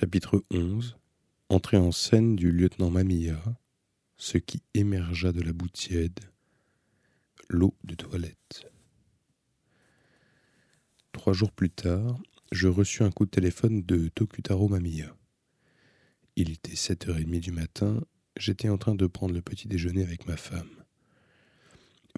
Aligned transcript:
Chapitre 0.00 0.44
11 0.52 0.96
Entrée 1.48 1.76
en 1.76 1.90
scène 1.90 2.36
du 2.36 2.52
lieutenant 2.52 2.88
Mamilla, 2.88 3.42
ce 4.16 4.38
qui 4.38 4.62
émergea 4.72 5.32
de 5.32 5.40
la 5.40 5.52
boutiède, 5.52 6.20
l'eau 7.48 7.74
de 7.82 7.96
toilette. 7.96 8.70
Trois 11.10 11.32
jours 11.32 11.50
plus 11.50 11.70
tard, 11.70 12.16
je 12.52 12.68
reçus 12.68 13.02
un 13.02 13.10
coup 13.10 13.24
de 13.24 13.30
téléphone 13.30 13.82
de 13.82 14.06
Tokutaro 14.06 14.68
Mamiya. 14.68 15.16
Il 16.36 16.52
était 16.52 16.74
7h30 16.74 17.40
du 17.40 17.50
matin, 17.50 18.00
j'étais 18.36 18.68
en 18.68 18.78
train 18.78 18.94
de 18.94 19.08
prendre 19.08 19.34
le 19.34 19.42
petit 19.42 19.66
déjeuner 19.66 20.04
avec 20.04 20.28
ma 20.28 20.36
femme. 20.36 20.70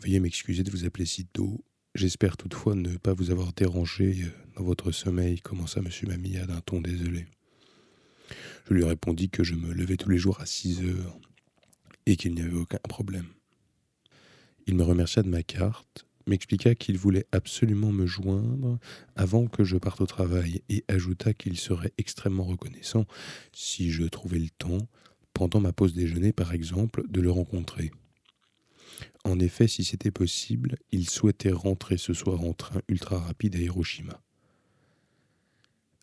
Veuillez 0.03 0.21
m'excuser 0.21 0.65
de 0.65 0.71
vous 0.71 0.85
appeler 0.85 1.07
si 1.07 1.25
tôt. 1.25 1.65
J'espère 1.95 2.37
toutefois 2.37 2.75
ne 2.75 2.99
pas 2.99 3.15
vous 3.15 3.31
avoir 3.31 3.55
dérangé 3.55 4.27
dans 4.57 4.65
votre 4.65 4.93
sommeil, 4.93 5.41
commença 5.41 5.81
M. 5.81 5.89
Mamilla 6.09 6.45
d'un 6.45 6.61
ton 6.61 6.83
désolé. 6.83 7.27
Je 8.69 8.75
lui 8.75 8.85
répondis 8.85 9.31
que 9.31 9.45
je 9.45 9.55
me 9.55 9.73
levais 9.73 9.97
tous 9.97 10.11
les 10.11 10.19
jours 10.19 10.41
à 10.41 10.47
6 10.47 10.83
heures 10.83 11.19
et 12.07 12.17
qu'il 12.17 12.35
n'y 12.35 12.43
avait 12.43 12.57
aucun 12.57 12.79
problème. 12.89 13.27
Il 14.67 14.77
me 14.77 14.83
remercia 14.83 15.23
de 15.23 15.29
ma 15.29 15.43
carte 15.43 16.07
m'expliqua 16.27 16.75
qu'il 16.75 16.97
voulait 16.97 17.27
absolument 17.33 17.93
me 17.93 18.07
joindre 18.07 18.79
avant 19.17 19.47
que 19.47 19.65
je 19.65 19.77
parte 19.77 20.01
au 20.01 20.07
travail 20.07 20.63
et 20.69 20.85
ajouta 20.89 21.35
qu'il 21.35 21.59
serait 21.59 21.93
extrêmement 21.99 22.45
reconnaissant 22.45 23.05
si 23.53 23.91
je 23.91 24.05
trouvais 24.05 24.39
le 24.39 24.51
temps, 24.51 24.87
pendant 25.35 25.61
ma 25.61 25.73
pause 25.73 25.95
déjeuner 25.95 26.33
par 26.33 26.53
exemple, 26.53 27.05
de 27.09 27.21
le 27.21 27.31
rencontrer. 27.31 27.91
En 29.25 29.39
effet, 29.39 29.69
si 29.69 29.85
c'était 29.85 30.11
possible, 30.11 30.77
il 30.93 31.09
souhaitait 31.09 31.53
rentrer 31.53 31.97
ce 31.97 32.15
soir 32.15 32.41
en 32.43 32.53
train 32.53 32.81
ultra 32.89 33.19
rapide 33.19 33.57
à 33.57 33.59
Hiroshima. 33.59 34.23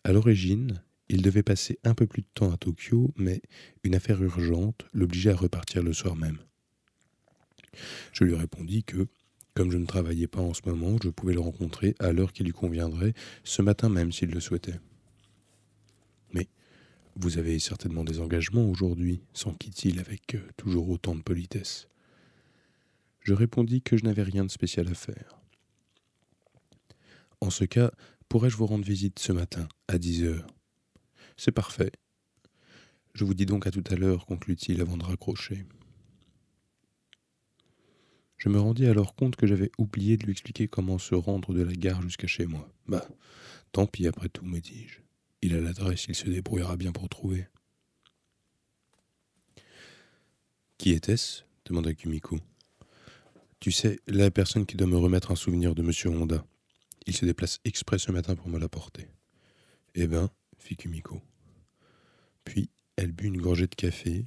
À 0.04 0.12
l'origine, 0.12 0.82
il 1.08 1.22
devait 1.22 1.42
passer 1.42 1.78
un 1.84 1.94
peu 1.94 2.06
plus 2.06 2.22
de 2.22 2.28
temps 2.34 2.52
à 2.52 2.56
Tokyo, 2.56 3.12
mais 3.16 3.40
une 3.82 3.94
affaire 3.94 4.22
urgente 4.22 4.86
l'obligeait 4.92 5.30
à 5.30 5.36
repartir 5.36 5.82
le 5.82 5.92
soir 5.92 6.16
même. 6.16 6.38
Je 8.12 8.24
lui 8.24 8.34
répondis 8.34 8.84
que, 8.84 9.06
comme 9.54 9.70
je 9.70 9.78
ne 9.78 9.86
travaillais 9.86 10.26
pas 10.26 10.40
en 10.40 10.54
ce 10.54 10.62
moment, 10.66 10.96
je 11.02 11.08
pouvais 11.08 11.32
le 11.32 11.40
rencontrer 11.40 11.94
à 11.98 12.12
l'heure 12.12 12.32
qui 12.32 12.44
lui 12.44 12.52
conviendrait, 12.52 13.14
ce 13.44 13.62
matin 13.62 13.88
même 13.88 14.12
s'il 14.12 14.30
le 14.30 14.40
souhaitait. 14.40 14.80
Mais 16.32 16.48
vous 17.16 17.38
avez 17.38 17.58
certainement 17.58 18.04
des 18.04 18.20
engagements 18.20 18.68
aujourd'hui, 18.68 19.20
s'enquit-il 19.32 20.00
avec 20.00 20.34
euh, 20.34 20.42
toujours 20.56 20.90
autant 20.90 21.14
de 21.14 21.22
politesse. 21.22 21.88
Je 23.20 23.32
répondis 23.34 23.82
que 23.82 23.96
je 23.96 24.04
n'avais 24.04 24.22
rien 24.22 24.44
de 24.44 24.50
spécial 24.50 24.88
à 24.88 24.94
faire. 24.94 25.40
En 27.40 27.50
ce 27.50 27.64
cas, 27.64 27.90
pourrais-je 28.28 28.56
vous 28.56 28.66
rendre 28.66 28.84
visite 28.84 29.18
ce 29.18 29.32
matin, 29.32 29.68
à 29.86 29.98
dix 29.98 30.24
heures? 30.24 30.57
C'est 31.38 31.52
parfait. 31.52 31.92
Je 33.14 33.24
vous 33.24 33.32
dis 33.32 33.46
donc 33.46 33.66
à 33.66 33.70
tout 33.70 33.84
à 33.90 33.94
l'heure, 33.94 34.26
conclut-il 34.26 34.80
avant 34.80 34.96
de 34.96 35.04
raccrocher. 35.04 35.64
Je 38.36 38.48
me 38.48 38.58
rendis 38.58 38.86
alors 38.86 39.14
compte 39.14 39.36
que 39.36 39.46
j'avais 39.46 39.70
oublié 39.78 40.16
de 40.16 40.24
lui 40.24 40.32
expliquer 40.32 40.66
comment 40.66 40.98
se 40.98 41.14
rendre 41.14 41.54
de 41.54 41.62
la 41.62 41.72
gare 41.72 42.02
jusqu'à 42.02 42.26
chez 42.26 42.46
moi. 42.46 42.68
Bah, 42.86 43.08
tant 43.70 43.86
pis 43.86 44.08
après 44.08 44.28
tout, 44.28 44.44
me 44.44 44.58
dis-je. 44.58 44.98
Il 45.40 45.54
a 45.54 45.60
l'adresse, 45.60 46.06
il 46.08 46.16
se 46.16 46.28
débrouillera 46.28 46.76
bien 46.76 46.90
pour 46.90 47.08
trouver. 47.08 47.46
Qui 50.76 50.90
était-ce? 50.90 51.42
demanda 51.64 51.94
Kumiko. 51.94 52.38
Tu 53.60 53.70
sais, 53.70 54.00
la 54.08 54.30
personne 54.32 54.66
qui 54.66 54.76
doit 54.76 54.88
me 54.88 54.96
remettre 54.96 55.30
un 55.30 55.36
souvenir 55.36 55.74
de 55.74 55.82
Monsieur 55.82 56.10
Honda. 56.10 56.44
Il 57.06 57.14
se 57.14 57.24
déplace 57.24 57.60
exprès 57.64 57.98
ce 57.98 58.10
matin 58.10 58.34
pour 58.34 58.48
me 58.48 58.58
l'apporter. 58.58 59.08
Eh 59.94 60.06
ben, 60.06 60.30
Puis 62.44 62.70
elle 62.96 63.12
but 63.12 63.26
une 63.26 63.40
gorgée 63.40 63.66
de 63.66 63.74
café, 63.74 64.26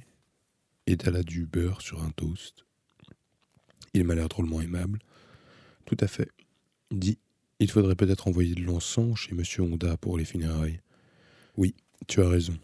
étala 0.86 1.22
du 1.22 1.46
beurre 1.46 1.80
sur 1.80 2.02
un 2.02 2.10
toast, 2.10 2.64
il 3.94 4.04
m'a 4.04 4.14
l'air 4.14 4.28
drôlement 4.28 4.60
aimable. 4.60 4.98
Tout 5.84 5.96
à 6.00 6.06
fait. 6.06 6.30
Dit, 6.90 7.18
il 7.58 7.70
faudrait 7.70 7.96
peut-être 7.96 8.28
envoyer 8.28 8.54
de 8.54 8.62
l'encens 8.62 9.18
chez 9.18 9.32
M. 9.32 9.42
Honda 9.58 9.96
pour 9.96 10.16
les 10.16 10.24
funérailles. 10.24 10.80
Oui, 11.56 11.74
tu 12.08 12.22
as 12.22 12.28
raison. 12.28 12.58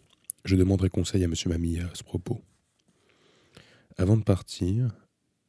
Je 0.45 0.57
demanderai 0.57 0.89
conseil 0.89 1.23
à 1.23 1.27
M. 1.27 1.35
Mamia 1.47 1.87
à 1.87 1.95
ce 1.95 2.03
propos. 2.03 2.41
Avant 3.97 4.17
de 4.17 4.23
partir, 4.23 4.95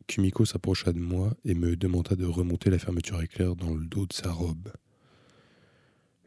Kumiko 0.08 0.44
s'approcha 0.44 0.92
de 0.92 1.00
moi 1.00 1.38
et 1.46 1.54
me 1.54 1.76
demanda 1.76 2.16
de 2.16 2.26
remonter 2.26 2.70
la 2.70 2.80
fermeture 2.80 3.22
éclair 3.22 3.56
dans 3.56 3.74
le 3.74 3.86
dos 3.86 4.06
de 4.06 4.14
sa 4.14 4.32
robe. 4.32 4.72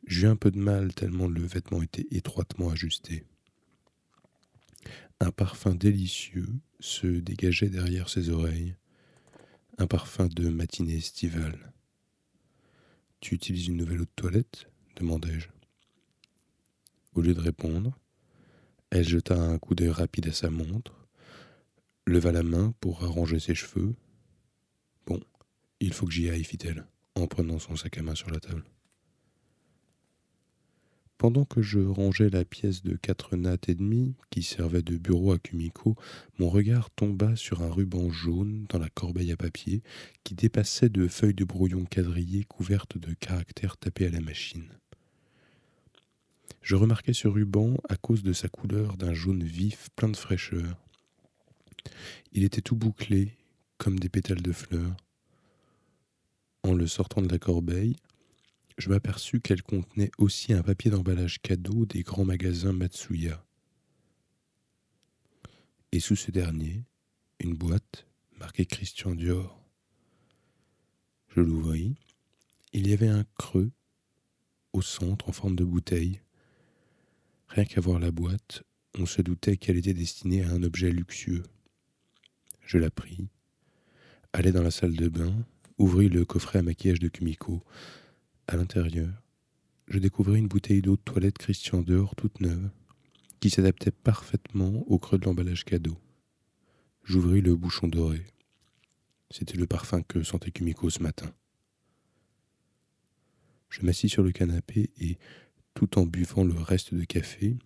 J'eus 0.07 0.27
un 0.27 0.37
peu 0.37 0.51
de 0.51 0.59
mal 0.59 0.95
tellement 0.95 1.29
le 1.29 1.43
vêtement 1.43 1.83
était 1.83 2.07
étroitement 2.11 2.71
ajusté. 2.71 3.25
Un 5.21 5.31
parfum 5.31 5.75
délicieux 5.75 6.49
se 6.81 7.07
dégageait 7.07 7.69
derrière 7.69 8.09
ses 8.09 8.29
oreilles, 8.29 8.75
un 9.79 9.87
parfum 9.87 10.27
de 10.27 10.49
matinée 10.49 10.97
estivale. 10.97 11.73
Tu 13.21 13.37
utilises 13.37 13.69
une 13.69 13.77
nouvelle 13.77 14.01
eau 14.01 14.05
de 14.05 14.11
toilette? 14.17 14.67
demandai-je. 14.97 15.49
Au 17.15 17.21
lieu 17.21 17.35
de 17.35 17.41
répondre, 17.41 17.99
elle 18.91 19.09
jeta 19.09 19.37
un 19.37 19.59
coup 19.59 19.75
d'œil 19.75 19.91
rapide 19.91 20.29
à 20.29 20.33
sa 20.33 20.51
montre, 20.51 21.07
leva 22.07 22.33
la 22.33 22.43
main 22.43 22.75
pour 22.81 23.05
arranger 23.05 23.39
ses 23.39 23.55
cheveux. 23.55 23.95
Bon, 25.07 25.21
il 25.81 25.93
faut 25.93 26.07
que 26.07 26.13
j'y 26.13 26.29
aille, 26.29 26.45
fit-elle, 26.45 26.87
en 27.15 27.27
prenant 27.27 27.59
son 27.59 27.77
sac 27.77 27.97
à 27.99 28.03
main 28.03 28.15
sur 28.15 28.31
la 28.31 28.41
table. 28.41 28.65
Pendant 31.23 31.45
que 31.45 31.63
je 31.63 31.79
rangeais 31.79 32.31
la 32.31 32.45
pièce 32.45 32.83
de 32.83 32.97
quatre 32.97 33.37
nattes 33.37 33.69
et 33.69 33.77
demie 33.77 34.17
qui 34.31 34.43
servait 34.43 34.83
de 34.83 34.97
bureau 34.97 35.31
à 35.31 35.39
Kumiko, 35.39 35.95
mon 36.41 36.49
regard 36.49 36.91
tomba 36.91 37.37
sur 37.37 37.63
un 37.63 37.71
ruban 37.71 38.11
jaune 38.11 38.67
dans 38.69 38.81
la 38.81 38.89
corbeille 38.89 39.31
à 39.31 39.37
papier 39.37 39.85
qui 40.25 40.35
dépassait 40.35 40.89
de 40.89 41.07
feuilles 41.07 41.33
de 41.33 41.45
brouillon 41.45 41.85
quadrillées 41.85 42.43
couvertes 42.43 42.99
de 42.99 43.15
caractères 43.15 43.77
tapés 43.77 44.09
à 44.09 44.11
la 44.11 44.21
machine. 44.21 44.67
Je 46.61 46.75
remarquai 46.75 47.13
ce 47.13 47.29
ruban 47.29 47.77
à 47.89 47.95
cause 47.95 48.25
de 48.25 48.33
sa 48.33 48.49
couleur 48.49 48.97
d'un 48.97 49.15
jaune 49.15 49.45
vif 49.45 49.91
plein 49.95 50.09
de 50.09 50.17
fraîcheur. 50.17 50.77
Il 52.33 52.43
était 52.43 52.63
tout 52.63 52.75
bouclé, 52.75 53.37
comme 53.79 54.01
des 54.01 54.09
pétales 54.09 54.43
de 54.43 54.51
fleurs. 54.51 54.97
En 56.65 56.75
le 56.75 56.89
sortant 56.89 57.23
de 57.23 57.31
la 57.31 57.39
corbeille, 57.39 57.95
je 58.79 58.89
m'aperçus 58.89 59.41
qu'elle 59.41 59.63
contenait 59.63 60.11
aussi 60.19 60.53
un 60.53 60.63
papier 60.63 60.91
d'emballage 60.91 61.41
cadeau 61.41 61.87
des 61.87 62.03
grands 62.03 62.25
magasins 62.25 62.73
Matsuya. 62.73 63.45
Et 65.93 66.01
sous 66.01 66.17
ce 66.17 66.31
dernier, 66.31 66.85
une 67.39 67.55
boîte 67.55 68.07
marquée 68.39 68.67
Christian 68.67 69.15
Dior. 69.15 69.63
Je 71.29 71.41
l'ouvris. 71.41 71.95
Il 72.73 72.89
y 72.89 72.93
avait 72.93 73.09
un 73.09 73.25
creux 73.37 73.71
au 74.73 74.81
centre 74.81 75.29
en 75.29 75.33
forme 75.33 75.57
de 75.57 75.65
bouteille. 75.65 76.21
Rien 77.49 77.65
qu'à 77.65 77.81
voir 77.81 77.99
la 77.99 78.11
boîte, 78.11 78.63
on 78.99 79.07
se 79.07 79.21
doutait 79.21 79.57
qu'elle 79.57 79.77
était 79.77 79.95
destinée 79.95 80.43
à 80.43 80.51
un 80.51 80.63
objet 80.63 80.91
luxueux. 80.91 81.43
Je 82.63 82.79
la 82.79 82.91
pris, 82.91 83.29
allai 84.33 84.53
dans 84.53 84.63
la 84.63 84.71
salle 84.71 84.97
de 84.97 85.09
bain, 85.09 85.35
ouvris 85.79 86.09
le 86.09 86.25
coffret 86.25 86.61
à 86.61 86.63
maquillage 86.63 87.01
de 87.01 87.09
Kumiko, 87.09 87.63
à 88.53 88.57
l'intérieur, 88.57 89.09
je 89.89 89.99
découvris 89.99 90.39
une 90.39 90.49
bouteille 90.49 90.83
d'eau 90.83 90.97
de 90.97 91.01
toilette 91.01 91.39
Christian 91.39 91.81
Dior 91.81 92.15
toute 92.15 92.41
neuve, 92.41 92.69
qui 93.41 93.49
s'adaptait 93.49 93.91
parfaitement 93.91 94.85
au 94.87 94.99
creux 94.99 95.19
de 95.19 95.25
l'emballage 95.25 95.65
cadeau. 95.65 95.97
J'ouvris 97.03 97.41
le 97.41 97.57
bouchon 97.57 97.89
doré. 97.89 98.27
C'était 99.31 99.57
le 99.57 99.67
parfum 99.67 100.03
que 100.03 100.23
sentait 100.23 100.51
Kumiko 100.51 100.91
ce 100.91 101.03
matin. 101.03 101.33
Je 103.71 103.81
m'assis 103.87 104.11
sur 104.11 104.23
le 104.23 104.33
canapé 104.33 104.91
et, 105.01 105.17
tout 105.73 105.99
en 105.99 106.05
buvant 106.05 106.45
le 106.45 106.55
reste 106.55 106.95
de 106.95 107.05
café, 107.05 107.57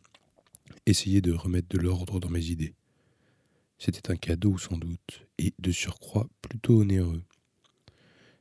essayai 0.86 1.20
de 1.20 1.32
remettre 1.32 1.68
de 1.68 1.78
l'ordre 1.78 2.20
dans 2.20 2.30
mes 2.30 2.46
idées. 2.46 2.76
C'était 3.78 4.12
un 4.12 4.16
cadeau 4.16 4.56
sans 4.56 4.78
doute, 4.78 5.26
et 5.38 5.52
de 5.58 5.72
surcroît 5.72 6.28
plutôt 6.42 6.80
onéreux. 6.80 7.24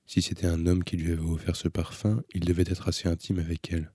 Si 0.05 0.21
c'était 0.21 0.47
un 0.47 0.67
homme 0.67 0.83
qui 0.83 0.97
lui 0.97 1.11
avait 1.11 1.21
offert 1.21 1.55
ce 1.55 1.67
parfum, 1.67 2.23
il 2.33 2.41
devait 2.41 2.63
être 2.67 2.87
assez 2.87 3.07
intime 3.07 3.39
avec 3.39 3.71
elle. 3.71 3.91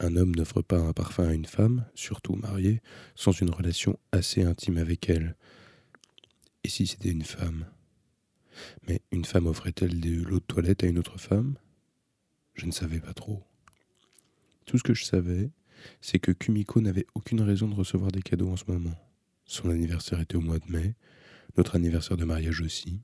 Un 0.00 0.16
homme 0.16 0.34
n'offre 0.34 0.62
pas 0.62 0.78
un 0.78 0.92
parfum 0.92 1.28
à 1.28 1.32
une 1.32 1.46
femme, 1.46 1.86
surtout 1.94 2.34
mariée, 2.34 2.82
sans 3.14 3.32
une 3.32 3.50
relation 3.50 3.98
assez 4.12 4.42
intime 4.42 4.76
avec 4.76 5.08
elle. 5.08 5.36
Et 6.64 6.68
si 6.68 6.86
c'était 6.86 7.10
une 7.10 7.22
femme? 7.22 7.66
Mais 8.88 9.00
une 9.12 9.24
femme 9.24 9.46
offrait-elle 9.46 10.00
de 10.00 10.22
l'eau 10.22 10.40
de 10.40 10.44
toilette 10.44 10.84
à 10.84 10.86
une 10.86 10.98
autre 10.98 11.18
femme? 11.18 11.56
Je 12.54 12.66
ne 12.66 12.72
savais 12.72 13.00
pas 13.00 13.14
trop. 13.14 13.42
Tout 14.66 14.78
ce 14.78 14.82
que 14.82 14.94
je 14.94 15.04
savais, 15.04 15.50
c'est 16.00 16.18
que 16.18 16.32
Kumiko 16.32 16.80
n'avait 16.80 17.06
aucune 17.14 17.40
raison 17.40 17.68
de 17.68 17.74
recevoir 17.74 18.10
des 18.10 18.22
cadeaux 18.22 18.50
en 18.50 18.56
ce 18.56 18.64
moment. 18.66 18.98
Son 19.44 19.70
anniversaire 19.70 20.20
était 20.20 20.36
au 20.36 20.40
mois 20.40 20.58
de 20.58 20.70
mai, 20.70 20.94
notre 21.56 21.76
anniversaire 21.76 22.16
de 22.16 22.24
mariage 22.24 22.60
aussi, 22.60 23.00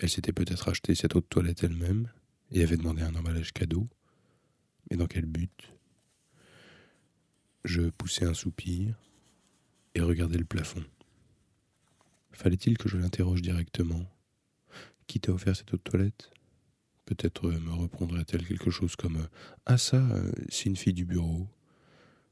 elle 0.00 0.10
s'était 0.10 0.32
peut-être 0.32 0.68
acheté 0.68 0.94
cette 0.94 1.14
de 1.14 1.20
toilette 1.20 1.64
elle-même 1.64 2.10
et 2.50 2.62
avait 2.62 2.76
demandé 2.76 3.02
un 3.02 3.14
emballage 3.14 3.52
cadeau. 3.52 3.88
Mais 4.90 4.96
dans 4.96 5.06
quel 5.06 5.26
but? 5.26 5.70
Je 7.64 7.82
poussai 7.82 8.24
un 8.24 8.34
soupir 8.34 8.94
et 9.94 10.00
regardai 10.00 10.38
le 10.38 10.44
plafond. 10.44 10.84
Fallait-il 12.32 12.76
que 12.76 12.88
je 12.88 12.96
l'interroge 12.96 13.42
directement? 13.42 14.04
Qui 15.06 15.20
t'a 15.20 15.32
offert 15.32 15.56
cette 15.56 15.72
de 15.72 15.76
toilette? 15.76 16.30
Peut-être 17.06 17.50
me 17.50 17.72
reprendrait-elle 17.72 18.46
quelque 18.46 18.70
chose 18.70 18.96
comme 18.96 19.28
Ah 19.66 19.78
ça, 19.78 20.06
c'est 20.48 20.66
une 20.66 20.76
fille 20.76 20.94
du 20.94 21.04
bureau. 21.04 21.46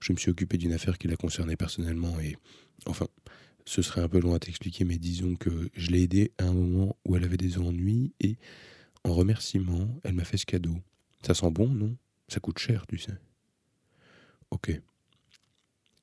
Je 0.01 0.13
me 0.13 0.19
suis 0.19 0.31
occupé 0.31 0.59
d'une 0.59 0.73
affaire 0.73 0.99
qui 0.99 1.09
la 1.09 1.17
concernait 1.17 1.57
personnellement 1.57 2.19
et 2.19 2.37
enfin, 2.87 3.07
ce 3.65 3.83
serait 3.83 4.01
un 4.01 4.09
peu 4.09 4.21
loin 4.21 4.37
à 4.37 4.39
t'expliquer, 4.39 4.85
mais 4.85 4.99
disons 4.99 5.37
que 5.37 5.71
je 5.75 5.91
l'ai 5.91 6.03
aidée 6.03 6.33
à 6.39 6.45
un 6.45 6.53
moment 6.53 6.97
où 7.05 7.17
elle 7.17 7.25
avait 7.25 7.37
des 7.37 7.59
ennuis 7.59 8.13
et 8.21 8.37
en 9.05 9.13
remerciement, 9.15 9.89
elle 10.05 10.15
m'a 10.15 10.25
fait 10.25 10.37
ce 10.37 10.47
cadeau. 10.47 10.77
Ça 11.25 11.35
sent 11.35 11.51
bon, 11.51 11.69
non? 11.69 11.97
Ça 12.29 12.41
coûte 12.41 12.59
cher, 12.59 12.87
tu 12.87 12.99
sais. 12.99 13.19
Ok. 14.51 14.81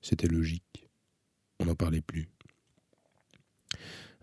C'était 0.01 0.27
logique. 0.27 0.89
On 1.59 1.65
n'en 1.65 1.75
parlait 1.75 2.01
plus. 2.01 2.29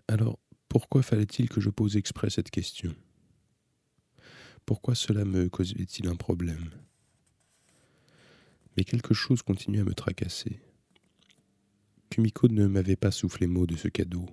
Alors, 0.07 0.39
pourquoi 0.69 1.01
fallait-il 1.01 1.49
que 1.49 1.61
je 1.61 1.69
pose 1.69 1.97
exprès 1.97 2.29
cette 2.29 2.49
question? 2.49 2.95
Pourquoi 4.65 4.95
cela 4.95 5.23
me 5.23 5.47
causait-il 5.49 6.07
un 6.07 6.15
problème? 6.15 6.69
Mais 8.75 8.83
quelque 8.83 9.13
chose 9.13 9.41
continuait 9.41 9.81
à 9.81 9.85
me 9.85 9.93
tracasser. 9.93 10.59
Kumiko 12.09 12.47
ne 12.47 12.67
m'avait 12.67 12.95
pas 12.95 13.11
soufflé 13.11 13.47
mot 13.47 13.65
de 13.65 13.75
ce 13.75 13.87
cadeau. 13.87 14.25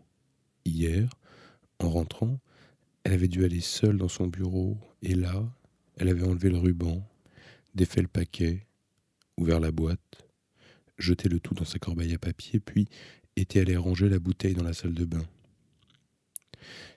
Hier, 0.65 1.09
en 1.79 1.91
rentrant, 1.91 2.41
elle 3.03 3.13
avait 3.13 3.29
dû 3.29 3.45
aller 3.45 3.61
seule 3.61 3.99
dans 3.99 4.09
son 4.09 4.27
bureau, 4.27 4.79
et 5.03 5.15
là, 5.15 5.45
elle 5.97 6.09
avait 6.09 6.27
enlevé 6.27 6.51
le 6.51 6.59
ruban, 6.59 7.07
défait 7.75 8.03
le 8.03 8.09
paquet, 8.09 8.67
ouvert 9.37 9.61
la 9.61 9.73
boîte, 9.73 10.27
jeté 10.99 11.29
le 11.29 11.41
tout 11.41 11.55
dans 11.55 11.65
sa 11.65 11.79
corbeille 11.79 12.15
à 12.15 12.19
papier, 12.19 12.61
puis 12.61 12.89
était 13.37 13.61
allée 13.61 13.77
ranger 13.77 14.09
la 14.09 14.19
bouteille 14.19 14.55
dans 14.55 14.63
la 14.63 14.73
salle 14.73 14.95
de 14.95 15.05
bain. 15.05 15.25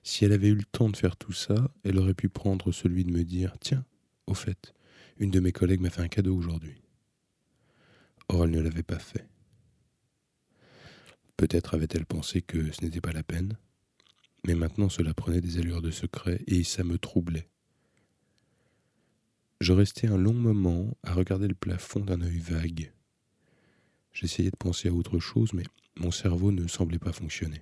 Si 0.04 0.24
elle 0.24 0.34
avait 0.34 0.48
eu 0.48 0.56
le 0.56 0.64
temps 0.64 0.90
de 0.90 0.96
faire 0.96 1.18
tout 1.18 1.34
ça, 1.34 1.72
elle 1.84 2.00
aurait 2.00 2.14
pu 2.14 2.30
prendre 2.30 2.72
celui 2.72 3.04
de 3.04 3.12
me 3.12 3.24
dire 3.24 3.56
Tiens, 3.60 3.84
au 4.28 4.34
fait, 4.34 4.74
une 5.20 5.32
de 5.32 5.40
mes 5.40 5.52
collègues 5.52 5.82
m'a 5.82 5.90
fait 5.90 6.02
un 6.02 6.08
cadeau 6.08 6.36
aujourd'hui. 6.36 6.82
Or, 8.30 8.46
elle 8.46 8.52
ne 8.52 8.62
l'avait 8.62 8.84
pas 8.84 9.00
fait. 9.00 9.28
Peut-être 11.38 11.76
avait-elle 11.76 12.06
pensé 12.06 12.42
que 12.42 12.72
ce 12.72 12.84
n'était 12.84 13.02
pas 13.02 13.12
la 13.12 13.24
peine, 13.24 13.58
mais 14.46 14.56
maintenant 14.56 14.90
cela 14.90 15.14
prenait 15.14 15.42
des 15.42 15.60
allures 15.60 15.84
de 15.84 15.92
secret 15.92 16.42
et 16.48 16.64
ça 16.64 16.84
me 16.84 16.98
troublait. 16.98 17.48
Je 19.62 19.74
restais 19.74 20.08
un 20.08 20.18
long 20.18 20.34
moment 20.34 20.98
à 21.04 21.14
regarder 21.14 21.48
le 21.48 21.56
plafond 21.56 22.00
d'un 22.00 22.22
œil 22.22 22.40
vague. 22.40 22.92
J'essayais 24.14 24.52
de 24.52 24.58
penser 24.58 24.90
à 24.90 24.94
autre 24.94 25.20
chose, 25.20 25.54
mais 25.54 25.64
mon 25.96 26.12
cerveau 26.12 26.52
ne 26.52 26.68
semblait 26.68 27.00
pas 27.00 27.12
fonctionner. 27.14 27.62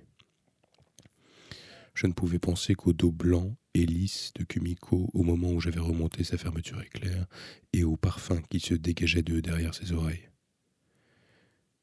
Je 1.94 2.06
ne 2.06 2.12
pouvais 2.12 2.38
penser 2.38 2.74
qu'au 2.74 2.92
dos 2.92 3.12
blanc 3.12 3.56
et 3.72 3.86
lisse 3.86 4.32
de 4.34 4.44
Kumiko 4.44 5.10
au 5.12 5.22
moment 5.22 5.50
où 5.50 5.60
j'avais 5.60 5.80
remonté 5.80 6.24
sa 6.24 6.38
fermeture 6.38 6.80
éclair 6.82 7.26
et 7.72 7.84
au 7.84 7.96
parfum 7.96 8.40
qui 8.42 8.60
se 8.60 8.74
dégageait 8.74 9.22
de 9.22 9.40
derrière 9.40 9.74
ses 9.74 9.92
oreilles. 9.92 10.28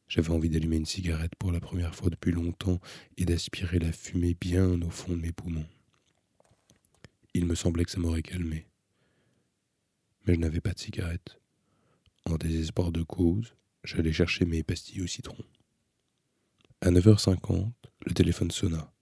J'avais 0.07 0.29
envie 0.31 0.49
d'allumer 0.49 0.77
une 0.77 0.85
cigarette 0.85 1.35
pour 1.35 1.51
la 1.51 1.59
première 1.59 1.95
fois 1.95 2.09
depuis 2.09 2.31
longtemps 2.31 2.79
et 3.17 3.25
d'aspirer 3.25 3.79
la 3.79 3.91
fumée 3.91 4.35
bien 4.39 4.81
au 4.81 4.89
fond 4.89 5.13
de 5.13 5.21
mes 5.21 5.31
poumons. 5.31 5.65
Il 7.33 7.45
me 7.45 7.55
semblait 7.55 7.85
que 7.85 7.91
ça 7.91 7.99
m'aurait 7.99 8.21
calmé. 8.21 8.67
Mais 10.25 10.35
je 10.35 10.39
n'avais 10.39 10.61
pas 10.61 10.73
de 10.73 10.79
cigarette. 10.79 11.39
En 12.25 12.35
désespoir 12.35 12.91
de 12.91 13.01
cause, 13.01 13.55
j'allais 13.83 14.13
chercher 14.13 14.45
mes 14.45 14.63
pastilles 14.63 15.01
au 15.01 15.07
citron. 15.07 15.43
À 16.81 16.91
9h50, 16.91 17.71
le 18.05 18.13
téléphone 18.13 18.51
sonna. 18.51 18.93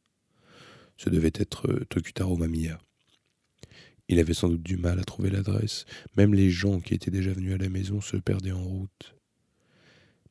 Ce 0.97 1.09
devait 1.09 1.33
être 1.33 1.67
euh, 1.67 1.85
Tokutaro 1.89 2.37
Mamiya. 2.37 2.79
Il 4.07 4.19
avait 4.19 4.33
sans 4.33 4.49
doute 4.49 4.63
du 4.63 4.77
mal 4.77 4.99
à 4.99 5.03
trouver 5.03 5.29
l'adresse. 5.29 5.85
Même 6.15 6.33
les 6.33 6.49
gens 6.49 6.79
qui 6.79 6.93
étaient 6.93 7.11
déjà 7.11 7.33
venus 7.33 7.53
à 7.53 7.57
la 7.57 7.69
maison 7.69 8.01
se 8.01 8.17
perdaient 8.17 8.51
en 8.51 8.63
route 8.63 9.15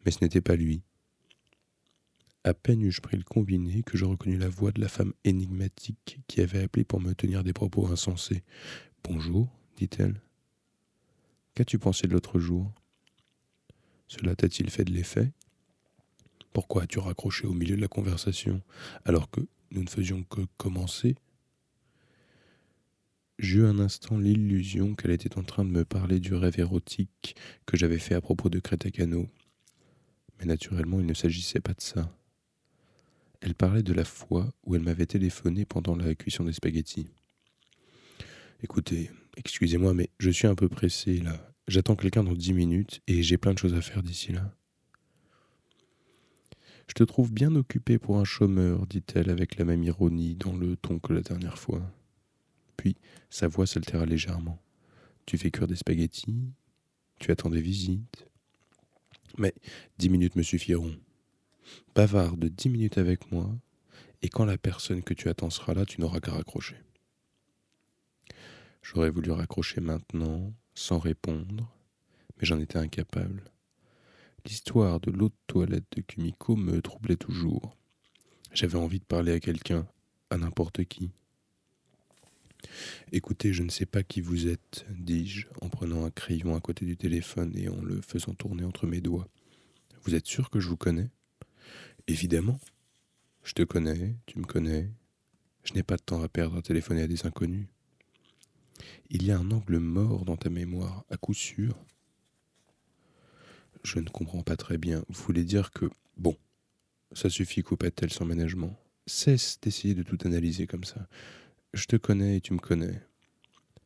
mais 0.04 0.10
ce 0.10 0.18
n'était 0.22 0.40
pas 0.40 0.56
lui. 0.56 0.82
À 2.42 2.54
peine 2.54 2.82
eus-je 2.82 3.02
pris 3.02 3.18
le 3.18 3.22
combiné 3.22 3.82
que 3.82 3.98
je 3.98 4.06
reconnus 4.06 4.40
la 4.40 4.48
voix 4.48 4.72
de 4.72 4.80
la 4.80 4.88
femme 4.88 5.12
énigmatique 5.24 6.20
qui 6.26 6.40
avait 6.40 6.62
appelé 6.62 6.84
pour 6.84 7.00
me 7.00 7.14
tenir 7.14 7.44
des 7.44 7.52
propos 7.52 7.86
insensés. 7.88 8.42
Bonjour, 9.04 9.48
dit-elle. 9.76 10.22
Qu'as-tu 11.54 11.78
pensé 11.78 12.06
de 12.06 12.14
l'autre 12.14 12.38
jour? 12.38 12.72
Cela 14.08 14.34
t'a-t-il 14.34 14.70
fait 14.70 14.84
de 14.84 14.92
l'effet? 14.92 15.32
Pourquoi 16.54 16.84
as-tu 16.84 16.98
raccroché 16.98 17.46
au 17.46 17.52
milieu 17.52 17.76
de 17.76 17.80
la 17.82 17.88
conversation 17.88 18.62
alors 19.04 19.30
que 19.30 19.40
nous 19.70 19.82
ne 19.84 19.88
faisions 19.88 20.22
que 20.24 20.40
commencer? 20.56 21.16
J'eus 23.38 23.64
un 23.66 23.78
instant 23.78 24.18
l'illusion 24.18 24.94
qu'elle 24.94 25.12
était 25.12 25.38
en 25.38 25.42
train 25.42 25.64
de 25.64 25.70
me 25.70 25.84
parler 25.84 26.20
du 26.20 26.34
rêve 26.34 26.58
érotique 26.58 27.36
que 27.66 27.76
j'avais 27.76 27.98
fait 27.98 28.14
à 28.14 28.20
propos 28.20 28.48
de 28.48 28.58
Crétacano 28.58 29.28
mais 30.40 30.46
naturellement 30.46 30.98
il 30.98 31.06
ne 31.06 31.14
s'agissait 31.14 31.60
pas 31.60 31.74
de 31.74 31.80
ça. 31.80 32.10
Elle 33.40 33.54
parlait 33.54 33.82
de 33.82 33.92
la 33.92 34.04
fois 34.04 34.52
où 34.64 34.74
elle 34.74 34.82
m'avait 34.82 35.06
téléphoné 35.06 35.64
pendant 35.64 35.96
la 35.96 36.14
cuisson 36.14 36.44
des 36.44 36.52
spaghettis. 36.52 37.08
Écoutez, 38.62 39.10
excusez-moi, 39.36 39.94
mais 39.94 40.10
je 40.18 40.30
suis 40.30 40.46
un 40.46 40.54
peu 40.54 40.68
pressé 40.68 41.18
là. 41.18 41.52
J'attends 41.66 41.96
quelqu'un 41.96 42.24
dans 42.24 42.34
dix 42.34 42.52
minutes 42.52 43.00
et 43.06 43.22
j'ai 43.22 43.38
plein 43.38 43.54
de 43.54 43.58
choses 43.58 43.74
à 43.74 43.80
faire 43.80 44.02
d'ici 44.02 44.32
là. 44.32 44.54
Je 46.88 46.94
te 46.94 47.04
trouve 47.04 47.32
bien 47.32 47.54
occupé 47.54 47.98
pour 47.98 48.18
un 48.18 48.24
chômeur, 48.24 48.86
dit-elle 48.86 49.30
avec 49.30 49.56
la 49.56 49.64
même 49.64 49.84
ironie 49.84 50.34
dans 50.34 50.56
le 50.56 50.76
ton 50.76 50.98
que 50.98 51.12
la 51.12 51.20
dernière 51.20 51.56
fois. 51.56 51.80
Puis 52.76 52.96
sa 53.30 53.46
voix 53.46 53.66
s'altéra 53.66 54.04
légèrement. 54.04 54.60
Tu 55.24 55.38
fais 55.38 55.50
cuire 55.50 55.68
des 55.68 55.76
spaghettis? 55.76 56.50
Tu 57.20 57.30
attends 57.30 57.50
des 57.50 57.60
visites? 57.60 58.26
Mais 59.38 59.54
dix 59.98 60.08
minutes 60.08 60.36
me 60.36 60.42
suffiront. 60.42 60.96
Bavarde 61.94 62.44
dix 62.44 62.68
minutes 62.68 62.98
avec 62.98 63.30
moi, 63.32 63.50
et 64.22 64.28
quand 64.28 64.44
la 64.44 64.58
personne 64.58 65.02
que 65.02 65.14
tu 65.14 65.28
attends 65.28 65.50
sera 65.50 65.74
là, 65.74 65.84
tu 65.86 66.00
n'auras 66.00 66.20
qu'à 66.20 66.32
raccrocher. 66.32 66.76
J'aurais 68.82 69.10
voulu 69.10 69.30
raccrocher 69.30 69.80
maintenant, 69.80 70.52
sans 70.74 70.98
répondre, 70.98 71.70
mais 72.36 72.46
j'en 72.46 72.58
étais 72.58 72.78
incapable. 72.78 73.44
L'histoire 74.46 75.00
de 75.00 75.10
l'autre 75.10 75.36
toilette 75.46 75.84
de 75.96 76.00
Kumiko 76.00 76.56
me 76.56 76.80
troublait 76.80 77.16
toujours. 77.16 77.76
J'avais 78.52 78.78
envie 78.78 78.98
de 78.98 79.04
parler 79.04 79.32
à 79.32 79.40
quelqu'un, 79.40 79.86
à 80.30 80.38
n'importe 80.38 80.84
qui. 80.84 81.10
Écoutez, 83.12 83.52
je 83.52 83.62
ne 83.62 83.70
sais 83.70 83.86
pas 83.86 84.02
qui 84.02 84.20
vous 84.20 84.46
êtes, 84.48 84.86
dis-je, 84.90 85.46
en 85.60 85.68
prenant 85.68 86.04
un 86.04 86.10
crayon 86.10 86.54
à 86.54 86.60
côté 86.60 86.84
du 86.84 86.96
téléphone 86.96 87.52
et 87.56 87.68
en 87.68 87.80
le 87.82 88.00
faisant 88.00 88.34
tourner 88.34 88.64
entre 88.64 88.86
mes 88.86 89.00
doigts. 89.00 89.28
Vous 90.04 90.14
êtes 90.14 90.26
sûr 90.26 90.50
que 90.50 90.60
je 90.60 90.68
vous 90.68 90.76
connais? 90.76 91.10
Évidemment. 92.06 92.58
Je 93.42 93.54
te 93.54 93.62
connais, 93.62 94.16
tu 94.26 94.38
me 94.38 94.44
connais. 94.44 94.90
Je 95.64 95.74
n'ai 95.74 95.82
pas 95.82 95.96
de 95.96 96.02
temps 96.02 96.22
à 96.22 96.28
perdre 96.28 96.56
à 96.56 96.62
téléphoner 96.62 97.02
à 97.02 97.06
des 97.06 97.26
inconnus. 97.26 97.66
Il 99.10 99.24
y 99.24 99.30
a 99.30 99.38
un 99.38 99.50
angle 99.50 99.78
mort 99.78 100.24
dans 100.24 100.36
ta 100.36 100.50
mémoire, 100.50 101.04
à 101.10 101.16
coup 101.16 101.34
sûr. 101.34 101.76
Je 103.82 103.98
ne 103.98 104.08
comprends 104.08 104.42
pas 104.42 104.56
très 104.56 104.78
bien. 104.78 105.04
Vous 105.08 105.22
voulez 105.24 105.44
dire 105.44 105.70
que, 105.70 105.86
bon, 106.16 106.36
ça 107.12 107.28
suffit, 107.30 107.62
coupa-t-elle 107.62 108.12
sans 108.12 108.24
ménagement. 108.24 108.78
Cesse 109.06 109.58
d'essayer 109.60 109.94
de 109.94 110.02
tout 110.02 110.18
analyser 110.24 110.66
comme 110.66 110.84
ça. 110.84 111.08
Je 111.72 111.86
te 111.86 111.96
connais 111.96 112.36
et 112.36 112.40
tu 112.40 112.52
me 112.52 112.58
connais. 112.58 113.00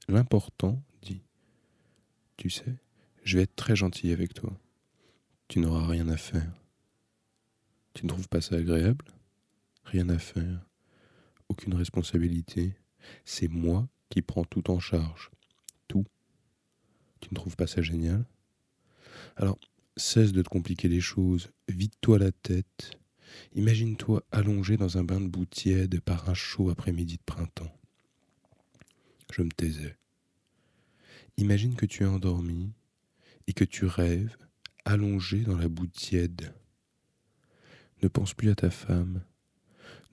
L'important, 0.08 0.82
dit, 1.02 1.22
tu 2.36 2.50
sais, 2.50 2.76
je 3.24 3.36
vais 3.36 3.44
être 3.44 3.56
très 3.56 3.76
gentil 3.76 4.12
avec 4.12 4.34
toi. 4.34 4.58
Tu 5.48 5.58
n'auras 5.58 5.86
rien 5.86 6.08
à 6.08 6.16
faire. 6.16 6.52
Tu 7.92 8.04
ne 8.04 8.08
trouves 8.08 8.28
pas 8.28 8.40
ça 8.40 8.56
agréable? 8.56 9.04
Rien 9.84 10.08
à 10.08 10.18
faire. 10.18 10.66
Aucune 11.48 11.74
responsabilité. 11.74 12.74
C'est 13.24 13.48
moi 13.48 13.88
qui 14.08 14.22
prends 14.22 14.44
tout 14.44 14.70
en 14.70 14.80
charge. 14.80 15.30
Tout. 15.86 16.06
Tu 17.20 17.28
ne 17.30 17.36
trouves 17.36 17.56
pas 17.56 17.66
ça 17.66 17.82
génial? 17.82 18.24
Alors, 19.36 19.58
cesse 19.96 20.32
de 20.32 20.42
te 20.42 20.48
compliquer 20.48 20.88
les 20.88 21.00
choses. 21.00 21.50
Vide-toi 21.68 22.18
la 22.18 22.32
tête 22.32 22.98
Imagine-toi 23.54 24.24
allongé 24.32 24.76
dans 24.76 24.98
un 24.98 25.04
bain 25.04 25.20
de 25.20 25.28
boue 25.28 25.46
tiède 25.46 26.00
par 26.00 26.28
un 26.28 26.34
chaud 26.34 26.70
après-midi 26.70 27.16
de 27.16 27.22
printemps. 27.22 27.72
Je 29.32 29.42
me 29.42 29.50
taisais. 29.50 29.96
Imagine 31.36 31.74
que 31.74 31.86
tu 31.86 32.04
es 32.04 32.06
endormi 32.06 32.72
et 33.46 33.52
que 33.52 33.64
tu 33.64 33.86
rêves, 33.86 34.36
allongé 34.84 35.40
dans 35.40 35.56
la 35.56 35.68
boue 35.68 35.86
tiède. 35.86 36.54
Ne 38.02 38.08
pense 38.08 38.34
plus 38.34 38.50
à 38.50 38.54
ta 38.54 38.70
femme, 38.70 39.24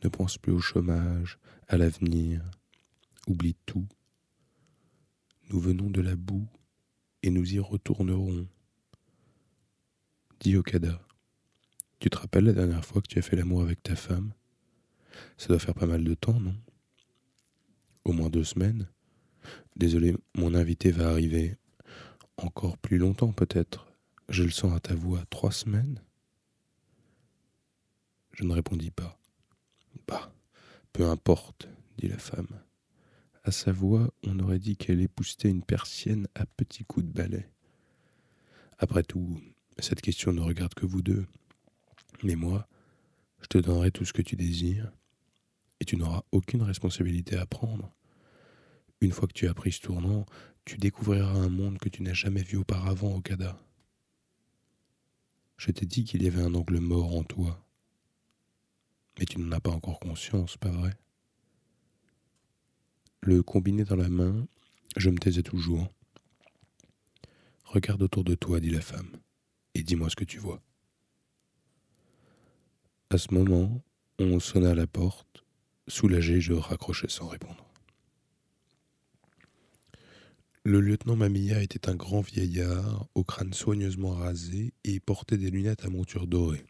ne 0.04 0.10
pense 0.10 0.38
plus 0.38 0.52
au 0.52 0.60
chômage, 0.60 1.38
à 1.68 1.78
l'avenir. 1.78 2.42
Oublie 3.28 3.56
tout. 3.66 3.88
Nous 5.50 5.60
venons 5.60 5.90
de 5.90 6.02
la 6.02 6.16
boue 6.16 6.48
et 7.24 7.30
nous 7.30 7.54
y 7.54 7.60
retournerons. 7.60 8.48
Dis 10.40 10.56
Okada, 10.56 11.00
tu 12.02 12.10
te 12.10 12.18
rappelles 12.18 12.46
la 12.46 12.54
dernière 12.54 12.84
fois 12.84 13.00
que 13.00 13.08
tu 13.08 13.20
as 13.20 13.22
fait 13.22 13.36
l'amour 13.36 13.62
avec 13.62 13.84
ta 13.84 13.96
femme? 13.96 14.34
Ça 15.38 15.50
doit 15.50 15.60
faire 15.60 15.76
pas 15.76 15.86
mal 15.86 16.04
de 16.04 16.14
temps, 16.16 16.40
non? 16.40 16.56
Au 18.04 18.12
moins 18.12 18.30
deux 18.30 18.44
semaines 18.44 18.88
Désolé, 19.76 20.16
mon 20.36 20.56
invité 20.56 20.90
va 20.90 21.10
arriver. 21.10 21.58
Encore 22.38 22.80
plus 22.80 22.98
longtemps 22.98 23.34
peut-être. 23.34 23.94
Je 24.30 24.42
le 24.44 24.50
sens 24.50 24.74
à 24.74 24.80
ta 24.80 24.96
voix. 24.96 25.24
Trois 25.30 25.52
semaines? 25.52 26.02
Je 28.34 28.46
ne 28.46 28.54
répondis 28.54 28.90
pas. 28.90 29.20
Bah, 30.08 30.34
peu 30.94 31.08
importe, 31.08 31.70
dit 32.00 32.08
la 32.08 32.18
femme. 32.18 32.62
À 33.44 33.52
sa 33.52 33.72
voix, 33.72 34.12
on 34.24 34.40
aurait 34.40 34.60
dit 34.60 34.76
qu'elle 34.76 35.02
époustait 35.02 35.50
une 35.50 35.64
persienne 35.64 36.28
à 36.34 36.48
petits 36.48 36.84
coups 36.84 37.06
de 37.06 37.12
balai. 37.12 37.48
Après 38.80 39.04
tout, 39.04 39.40
cette 39.78 40.02
question 40.02 40.34
ne 40.34 40.42
regarde 40.42 40.74
que 40.74 40.88
vous 40.88 41.04
deux. 41.04 41.28
Mais 42.24 42.36
moi, 42.36 42.68
je 43.42 43.48
te 43.48 43.58
donnerai 43.58 43.92
tout 43.92 44.06
ce 44.06 44.14
que 44.14 44.22
tu 44.22 44.36
désires, 44.36 44.92
et 45.80 45.86
tu 45.86 45.98
n'auras 45.98 46.24
aucune 46.32 46.62
responsabilité 46.62 47.38
à 47.38 47.46
prendre. 47.46 47.92
Une 49.02 49.12
fois 49.12 49.28
que 49.28 49.34
tu 49.34 49.48
as 49.48 49.54
pris 49.54 49.72
ce 49.72 49.82
tournant, 49.82 50.26
tu 50.64 50.78
découvriras 50.78 51.32
un 51.32 51.50
monde 51.50 51.80
que 51.80 51.90
tu 51.90 52.04
n'as 52.04 52.14
jamais 52.14 52.44
vu 52.44 52.58
auparavant, 52.58 53.16
Okada. 53.16 53.60
Je 55.58 55.72
t'ai 55.72 55.86
dit 55.86 56.04
qu'il 56.04 56.24
y 56.24 56.28
avait 56.28 56.42
un 56.42 56.54
angle 56.54 56.80
mort 56.80 57.16
en 57.16 57.24
toi. 57.24 57.66
Mais 59.18 59.26
tu 59.26 59.40
n'en 59.40 59.52
as 59.52 59.60
pas 59.60 59.72
encore 59.72 60.00
conscience, 60.00 60.58
pas 60.58 60.70
vrai? 60.70 60.96
Le 63.22 63.44
combiné 63.44 63.84
dans 63.84 63.96
la 63.96 64.10
main, 64.10 64.48
je 64.98 65.10
me 65.10 65.18
taisais 65.18 65.44
toujours. 65.44 65.92
Regarde 67.64 68.02
autour 68.02 68.24
de 68.24 68.36
toi, 68.36 68.60
dit 68.60 68.70
la 68.70 68.82
femme, 68.82 69.12
et 69.74 69.84
dis-moi 69.84 70.10
ce 70.10 70.16
que 70.16 70.24
tu 70.24 70.40
vois. 70.40 70.62
À 73.12 73.18
ce 73.18 73.34
moment, 73.34 73.84
on 74.20 74.40
sonna 74.40 74.70
à 74.72 74.74
la 74.74 74.88
porte. 74.88 75.44
Soulagé, 75.90 76.40
je 76.40 76.54
raccrochai 76.54 77.10
sans 77.10 77.28
répondre. 77.28 77.70
Le 80.64 80.80
lieutenant 80.80 81.18
Mamilla 81.18 81.62
était 81.62 81.90
un 81.90 81.96
grand 81.96 82.22
vieillard, 82.22 83.10
au 83.14 83.26
crâne 83.26 83.52
soigneusement 83.52 84.12
rasé, 84.12 84.74
et 84.86 85.02
portait 85.02 85.36
des 85.36 85.50
lunettes 85.50 85.84
à 85.84 85.90
monture 85.90 86.26
dorée. 86.26 86.64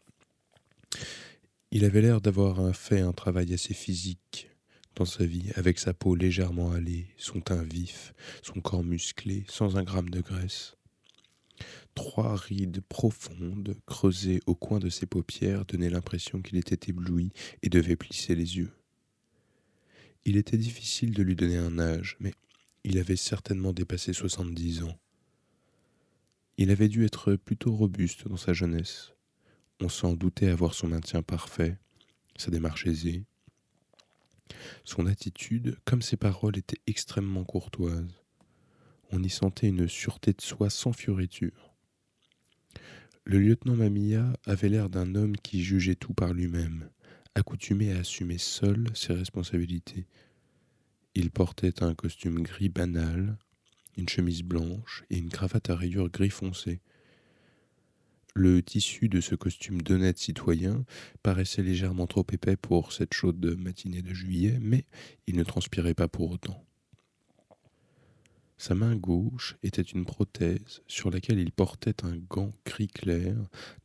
Il 1.70 1.84
avait 1.84 2.02
l'air 2.02 2.20
d'avoir 2.20 2.74
fait 2.74 3.02
un 3.02 3.12
travail 3.12 3.54
assez 3.54 3.72
physique 3.72 4.50
dans 4.96 5.04
sa 5.04 5.24
vie, 5.24 5.52
avec 5.54 5.78
sa 5.78 5.94
peau 5.94 6.16
légèrement 6.16 6.72
hâlée, 6.72 7.14
son 7.18 7.40
teint 7.40 7.62
vif, 7.62 8.14
son 8.42 8.60
corps 8.60 8.82
musclé, 8.82 9.44
sans 9.48 9.76
un 9.76 9.84
gramme 9.84 10.10
de 10.10 10.20
graisse. 10.20 10.74
Trois 11.94 12.36
rides 12.36 12.80
profondes, 12.88 13.76
creusées 13.86 14.40
au 14.46 14.54
coin 14.54 14.78
de 14.78 14.88
ses 14.88 15.06
paupières, 15.06 15.66
donnaient 15.66 15.90
l'impression 15.90 16.40
qu'il 16.40 16.56
était 16.56 16.90
ébloui 16.90 17.32
et 17.62 17.68
devait 17.68 17.96
plisser 17.96 18.34
les 18.34 18.56
yeux. 18.56 18.72
Il 20.24 20.36
était 20.36 20.56
difficile 20.56 21.12
de 21.12 21.22
lui 21.22 21.36
donner 21.36 21.58
un 21.58 21.78
âge, 21.78 22.16
mais 22.20 22.32
il 22.84 22.98
avait 22.98 23.16
certainement 23.16 23.72
dépassé 23.72 24.12
soixante-dix 24.12 24.82
ans. 24.82 24.98
Il 26.56 26.70
avait 26.70 26.88
dû 26.88 27.04
être 27.04 27.34
plutôt 27.34 27.74
robuste 27.74 28.28
dans 28.28 28.36
sa 28.36 28.52
jeunesse. 28.52 29.12
On 29.80 29.88
s'en 29.88 30.14
doutait 30.14 30.48
avoir 30.48 30.74
son 30.74 30.88
maintien 30.88 31.22
parfait, 31.22 31.78
sa 32.36 32.50
démarche 32.50 32.86
aisée. 32.86 33.24
Son 34.84 35.06
attitude, 35.06 35.78
comme 35.84 36.02
ses 36.02 36.16
paroles, 36.16 36.58
était 36.58 36.80
extrêmement 36.86 37.44
courtoise. 37.44 38.22
On 39.10 39.22
y 39.22 39.30
sentait 39.30 39.68
une 39.68 39.88
sûreté 39.88 40.32
de 40.32 40.40
soi 40.40 40.70
sans 40.70 40.92
fioriture. 40.92 41.71
Le 43.24 43.38
lieutenant 43.38 43.76
Mamilla 43.76 44.32
avait 44.46 44.68
l'air 44.68 44.90
d'un 44.90 45.14
homme 45.14 45.36
qui 45.36 45.62
jugeait 45.62 45.94
tout 45.94 46.14
par 46.14 46.32
lui-même, 46.32 46.90
accoutumé 47.34 47.92
à 47.92 47.98
assumer 48.00 48.38
seul 48.38 48.88
ses 48.94 49.12
responsabilités, 49.12 50.06
il 51.14 51.30
portait 51.30 51.82
un 51.82 51.94
costume 51.94 52.42
gris 52.42 52.70
banal, 52.70 53.36
une 53.98 54.08
chemise 54.08 54.42
blanche 54.42 55.04
et 55.10 55.18
une 55.18 55.28
cravate 55.28 55.68
à 55.68 55.76
rayures 55.76 56.08
gris 56.08 56.30
foncé. 56.30 56.80
Le 58.34 58.62
tissu 58.62 59.10
de 59.10 59.20
ce 59.20 59.34
costume 59.34 59.82
d'honnête 59.82 60.16
citoyen 60.16 60.86
paraissait 61.22 61.62
légèrement 61.62 62.06
trop 62.06 62.26
épais 62.32 62.56
pour 62.56 62.94
cette 62.94 63.12
chaude 63.12 63.44
matinée 63.58 64.00
de 64.00 64.14
juillet, 64.14 64.58
mais 64.62 64.86
il 65.26 65.36
ne 65.36 65.44
transpirait 65.44 65.92
pas 65.92 66.08
pour 66.08 66.30
autant. 66.30 66.64
Sa 68.62 68.76
main 68.76 68.94
gauche 68.94 69.56
était 69.64 69.82
une 69.82 70.04
prothèse 70.04 70.82
sur 70.86 71.10
laquelle 71.10 71.40
il 71.40 71.50
portait 71.50 72.04
un 72.04 72.16
gant 72.16 72.52
gris 72.64 72.86
clair 72.86 73.34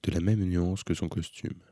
de 0.04 0.12
la 0.12 0.20
même 0.20 0.44
nuance 0.44 0.84
que 0.84 0.94
son 0.94 1.10
costume. 1.10 1.64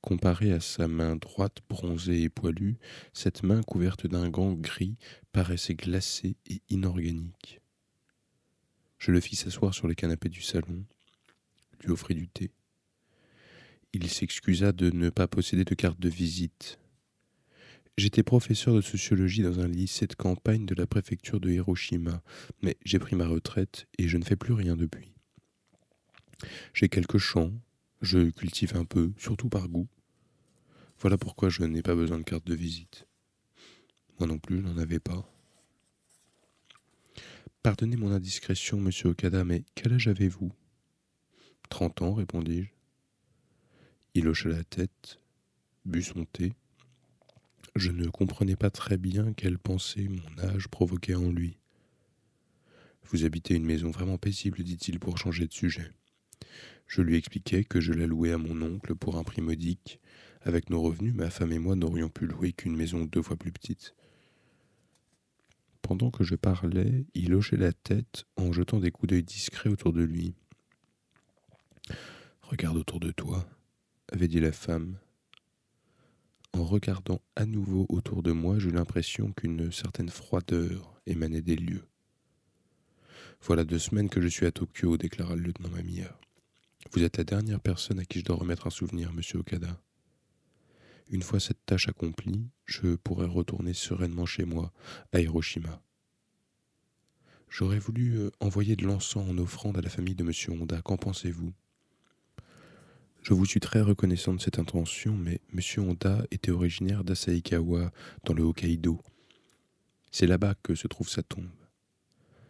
Comparée 0.00 0.52
à 0.52 0.60
sa 0.60 0.88
main 0.88 1.16
droite 1.16 1.58
bronzée 1.68 2.22
et 2.22 2.28
poilue, 2.30 2.78
cette 3.12 3.42
main 3.42 3.62
couverte 3.62 4.06
d'un 4.06 4.30
gant 4.30 4.54
gris 4.54 4.96
paraissait 5.32 5.74
glacée 5.74 6.38
et 6.48 6.62
inorganique. 6.70 7.60
Je 8.96 9.10
le 9.10 9.20
fis 9.20 9.36
s'asseoir 9.36 9.74
sur 9.74 9.86
le 9.86 9.92
canapé 9.92 10.30
du 10.30 10.40
salon, 10.40 10.86
lui 11.82 11.90
offrit 11.90 12.14
du 12.14 12.26
thé. 12.26 12.52
Il 13.92 14.08
s'excusa 14.08 14.72
de 14.72 14.88
ne 14.90 15.10
pas 15.10 15.28
posséder 15.28 15.66
de 15.66 15.74
carte 15.74 16.00
de 16.00 16.08
visite. 16.08 16.79
J'étais 18.00 18.22
professeur 18.22 18.74
de 18.74 18.80
sociologie 18.80 19.42
dans 19.42 19.60
un 19.60 19.68
lycée 19.68 20.06
de 20.06 20.14
campagne 20.14 20.64
de 20.64 20.74
la 20.74 20.86
préfecture 20.86 21.38
de 21.38 21.50
Hiroshima, 21.50 22.22
mais 22.62 22.78
j'ai 22.82 22.98
pris 22.98 23.14
ma 23.14 23.28
retraite 23.28 23.88
et 23.98 24.08
je 24.08 24.16
ne 24.16 24.24
fais 24.24 24.36
plus 24.36 24.54
rien 24.54 24.74
depuis. 24.74 25.12
J'ai 26.72 26.88
quelques 26.88 27.18
champs, 27.18 27.52
je 28.00 28.30
cultive 28.30 28.74
un 28.74 28.86
peu, 28.86 29.12
surtout 29.18 29.50
par 29.50 29.68
goût. 29.68 29.86
Voilà 30.98 31.18
pourquoi 31.18 31.50
je 31.50 31.62
n'ai 31.62 31.82
pas 31.82 31.94
besoin 31.94 32.18
de 32.18 32.24
carte 32.24 32.46
de 32.46 32.54
visite. 32.54 33.06
Moi 34.18 34.26
non 34.26 34.38
plus, 34.38 34.62
je 34.62 34.62
n'en 34.62 34.78
avais 34.78 34.98
pas. 34.98 35.30
Pardonnez 37.62 37.96
mon 37.96 38.12
indiscrétion, 38.12 38.80
monsieur 38.80 39.10
Okada, 39.10 39.44
mais 39.44 39.62
quel 39.74 39.92
âge 39.92 40.08
avez-vous? 40.08 40.50
Trente 41.68 42.00
ans, 42.00 42.14
répondis-je. 42.14 42.70
Il 44.14 44.26
hocha 44.26 44.48
la 44.48 44.64
tête, 44.64 45.20
but 45.84 46.02
son 46.02 46.24
thé. 46.24 46.54
Je 47.76 47.90
ne 47.90 48.08
comprenais 48.08 48.56
pas 48.56 48.70
très 48.70 48.96
bien 48.96 49.32
quelle 49.32 49.58
pensée 49.58 50.08
mon 50.08 50.44
âge 50.44 50.68
provoquait 50.68 51.14
en 51.14 51.30
lui. 51.30 51.58
Vous 53.04 53.24
habitez 53.24 53.54
une 53.54 53.64
maison 53.64 53.90
vraiment 53.90 54.18
paisible, 54.18 54.62
dit-il 54.62 54.98
pour 54.98 55.18
changer 55.18 55.46
de 55.46 55.52
sujet. 55.52 55.90
Je 56.86 57.02
lui 57.02 57.16
expliquai 57.16 57.64
que 57.64 57.80
je 57.80 57.92
la 57.92 58.06
louais 58.06 58.32
à 58.32 58.38
mon 58.38 58.60
oncle 58.62 58.94
pour 58.94 59.16
un 59.16 59.24
prix 59.24 59.40
modique. 59.40 60.00
Avec 60.42 60.70
nos 60.70 60.80
revenus, 60.80 61.14
ma 61.14 61.30
femme 61.30 61.52
et 61.52 61.58
moi 61.58 61.76
n'aurions 61.76 62.08
pu 62.08 62.26
louer 62.26 62.52
qu'une 62.52 62.74
maison 62.74 63.04
deux 63.04 63.22
fois 63.22 63.36
plus 63.36 63.52
petite. 63.52 63.94
Pendant 65.82 66.10
que 66.10 66.24
je 66.24 66.34
parlais, 66.34 67.06
il 67.14 67.34
hochait 67.34 67.56
la 67.56 67.72
tête 67.72 68.24
en 68.36 68.52
jetant 68.52 68.80
des 68.80 68.90
coups 68.90 69.10
d'œil 69.10 69.22
discrets 69.22 69.70
autour 69.70 69.92
de 69.92 70.02
lui. 70.02 70.34
Regarde 72.42 72.78
autour 72.78 73.00
de 73.00 73.10
toi, 73.10 73.48
avait 74.12 74.28
dit 74.28 74.40
la 74.40 74.52
femme. 74.52 74.98
En 76.52 76.64
regardant 76.64 77.20
à 77.36 77.46
nouveau 77.46 77.86
autour 77.88 78.22
de 78.22 78.32
moi, 78.32 78.58
j'eus 78.58 78.70
l'impression 78.70 79.32
qu'une 79.32 79.70
certaine 79.70 80.08
froideur 80.08 81.00
émanait 81.06 81.42
des 81.42 81.56
lieux. 81.56 81.84
Voilà 83.42 83.64
deux 83.64 83.78
semaines 83.78 84.08
que 84.08 84.20
je 84.20 84.28
suis 84.28 84.46
à 84.46 84.52
Tokyo, 84.52 84.96
déclara 84.96 85.36
le 85.36 85.42
lieutenant 85.42 85.70
Mamiya. 85.70 86.18
Vous 86.92 87.02
êtes 87.02 87.18
la 87.18 87.24
dernière 87.24 87.60
personne 87.60 88.00
à 88.00 88.04
qui 88.04 88.20
je 88.20 88.24
dois 88.24 88.36
remettre 88.36 88.66
un 88.66 88.70
souvenir, 88.70 89.12
monsieur 89.12 89.38
Okada. 89.38 89.80
Une 91.10 91.22
fois 91.22 91.40
cette 91.40 91.64
tâche 91.66 91.88
accomplie, 91.88 92.48
je 92.66 92.96
pourrai 92.96 93.26
retourner 93.26 93.74
sereinement 93.74 94.26
chez 94.26 94.44
moi, 94.44 94.72
à 95.12 95.20
Hiroshima. 95.20 95.82
J'aurais 97.48 97.80
voulu 97.80 98.16
euh, 98.16 98.30
envoyer 98.38 98.76
de 98.76 98.86
l'encens 98.86 99.28
en 99.28 99.36
offrande 99.38 99.76
à 99.76 99.80
la 99.80 99.90
famille 99.90 100.14
de 100.14 100.22
monsieur 100.22 100.52
Honda. 100.52 100.80
Qu'en 100.82 100.96
pensez-vous? 100.96 101.52
Je 103.22 103.34
vous 103.34 103.44
suis 103.44 103.60
très 103.60 103.82
reconnaissant 103.82 104.32
de 104.32 104.40
cette 104.40 104.58
intention, 104.58 105.14
mais 105.14 105.40
monsieur 105.52 105.82
Honda 105.82 106.24
était 106.30 106.50
originaire 106.50 107.04
d'Asaikawa, 107.04 107.92
dans 108.24 108.32
le 108.32 108.42
Hokkaido. 108.42 108.98
C'est 110.10 110.26
là-bas 110.26 110.54
que 110.62 110.74
se 110.74 110.88
trouve 110.88 111.08
sa 111.08 111.22
tombe. 111.22 111.50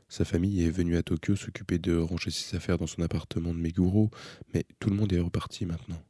Sa 0.08 0.24
famille 0.24 0.62
est 0.62 0.70
venue 0.70 0.96
à 0.96 1.02
Tokyo 1.02 1.34
s'occuper 1.34 1.78
de 1.78 1.96
ranger 1.96 2.30
ses 2.30 2.56
affaires 2.56 2.78
dans 2.78 2.86
son 2.86 3.02
appartement 3.02 3.52
de 3.52 3.58
Meguro, 3.58 4.10
mais 4.54 4.64
tout 4.78 4.90
le 4.90 4.96
monde 4.96 5.12
est 5.12 5.20
reparti 5.20 5.66
maintenant. 5.66 6.02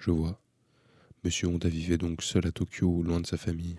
Je 0.00 0.10
vois. 0.10 0.40
Monsieur 1.24 1.48
Honda 1.48 1.68
vivait 1.68 1.98
donc 1.98 2.22
seul 2.22 2.46
à 2.46 2.52
Tokyo, 2.52 3.02
loin 3.02 3.20
de 3.20 3.26
sa 3.26 3.36
famille. 3.36 3.76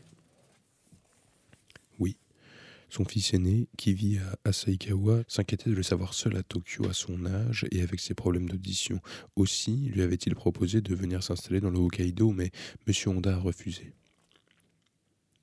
Son 2.89 3.05
fils 3.05 3.33
aîné, 3.33 3.67
qui 3.77 3.93
vit 3.93 4.17
à 4.17 4.49
Asaikawa, 4.49 5.23
s'inquiétait 5.27 5.69
de 5.69 5.75
le 5.75 5.83
savoir 5.83 6.13
seul 6.13 6.35
à 6.37 6.43
Tokyo 6.43 6.87
à 6.89 6.93
son 6.93 7.25
âge 7.25 7.67
et 7.71 7.81
avec 7.81 7.99
ses 7.99 8.15
problèmes 8.15 8.49
d'audition. 8.49 8.99
Aussi 9.35 9.75
lui 9.93 10.01
avait-il 10.01 10.33
proposé 10.33 10.81
de 10.81 10.95
venir 10.95 11.21
s'installer 11.21 11.61
dans 11.61 11.69
le 11.69 11.77
Hokkaido, 11.77 12.31
mais 12.31 12.51
Monsieur 12.87 13.11
Honda 13.11 13.35
a 13.35 13.39
refusé. 13.39 13.93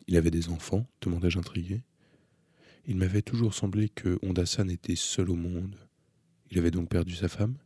Il 0.09 0.17
avait 0.17 0.31
des 0.31 0.49
enfants 0.49 0.87
demandai-je 1.01 1.39
intrigué. 1.39 1.83
Il 2.87 2.97
m'avait 2.97 3.23
toujours 3.23 3.55
semblé 3.55 3.89
que 3.89 4.19
Honda-san 4.23 4.71
était 4.71 4.97
seul 4.97 5.31
au 5.31 5.35
monde. 5.35 5.77
Il 6.51 6.59
avait 6.59 6.71
donc 6.71 6.89
perdu 6.89 7.15
sa 7.15 7.29
femme? 7.29 7.57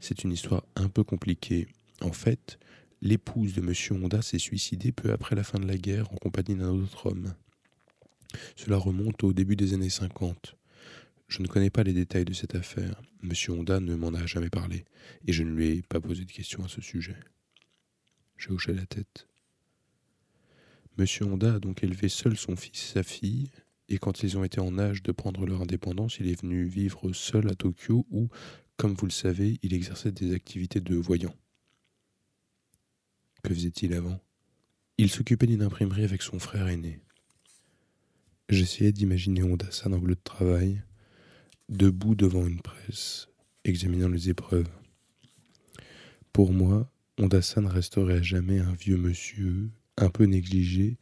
C'est 0.00 0.24
une 0.24 0.32
histoire 0.32 0.64
un 0.74 0.88
peu 0.88 1.04
compliquée. 1.04 1.66
En 2.00 2.12
fait, 2.12 2.58
l'épouse 3.00 3.54
de 3.54 3.60
M. 3.60 4.02
Honda 4.02 4.22
s'est 4.22 4.38
suicidée 4.38 4.92
peu 4.92 5.12
après 5.12 5.36
la 5.36 5.44
fin 5.44 5.58
de 5.58 5.66
la 5.66 5.76
guerre 5.76 6.12
en 6.12 6.16
compagnie 6.16 6.56
d'un 6.56 6.70
autre 6.70 7.06
homme. 7.06 7.34
Cela 8.56 8.76
remonte 8.76 9.22
au 9.24 9.32
début 9.32 9.56
des 9.56 9.74
années 9.74 9.90
50. 9.90 10.56
Je 11.28 11.42
ne 11.42 11.46
connais 11.46 11.70
pas 11.70 11.82
les 11.82 11.92
détails 11.92 12.24
de 12.24 12.32
cette 12.32 12.54
affaire. 12.54 13.00
M. 13.22 13.32
Honda 13.48 13.80
ne 13.80 13.94
m'en 13.94 14.14
a 14.14 14.26
jamais 14.26 14.50
parlé, 14.50 14.84
et 15.26 15.32
je 15.32 15.42
ne 15.42 15.50
lui 15.50 15.68
ai 15.68 15.82
pas 15.82 16.00
posé 16.00 16.24
de 16.24 16.32
questions 16.32 16.64
à 16.64 16.68
ce 16.68 16.80
sujet. 16.80 17.16
J'ai 18.36 18.50
hoché 18.50 18.74
la 18.74 18.86
tête. 18.86 19.26
M. 20.98 21.06
Honda 21.22 21.54
a 21.54 21.58
donc 21.58 21.82
élevé 21.82 22.08
seul 22.08 22.36
son 22.36 22.56
fils 22.56 22.90
et 22.90 22.92
sa 22.94 23.02
fille, 23.02 23.50
et 23.88 23.98
quand 23.98 24.22
ils 24.22 24.38
ont 24.38 24.44
été 24.44 24.60
en 24.60 24.78
âge 24.78 25.02
de 25.02 25.12
prendre 25.12 25.46
leur 25.46 25.62
indépendance, 25.62 26.18
il 26.20 26.28
est 26.28 26.40
venu 26.40 26.64
vivre 26.64 27.12
seul 27.12 27.50
à 27.50 27.54
Tokyo 27.54 28.06
où, 28.10 28.28
comme 28.76 28.94
vous 28.94 29.06
le 29.06 29.12
savez, 29.12 29.58
il 29.62 29.74
exerçait 29.74 30.12
des 30.12 30.34
activités 30.34 30.80
de 30.80 30.96
voyant. 30.96 31.34
Que 33.42 33.52
faisait-il 33.52 33.92
avant? 33.92 34.20
Il 34.96 35.10
s'occupait 35.10 35.46
d'une 35.46 35.62
imprimerie 35.62 36.04
avec 36.04 36.22
son 36.22 36.38
frère 36.38 36.68
aîné. 36.68 37.00
J'essayais 38.50 38.92
d'imaginer 38.92 39.42
Honda-san 39.42 39.94
en 39.94 39.98
bleu 39.98 40.16
de 40.16 40.20
travail, 40.22 40.82
debout 41.70 42.14
devant 42.14 42.46
une 42.46 42.60
presse, 42.60 43.28
examinant 43.64 44.08
les 44.08 44.28
épreuves. 44.28 44.68
Pour 46.32 46.52
moi, 46.52 46.92
Honda-san 47.18 47.66
resterait 47.66 48.18
à 48.18 48.22
jamais 48.22 48.58
un 48.58 48.74
vieux 48.74 48.98
monsieur, 48.98 49.70
un 49.96 50.10
peu 50.10 50.24
négligé, 50.24 50.98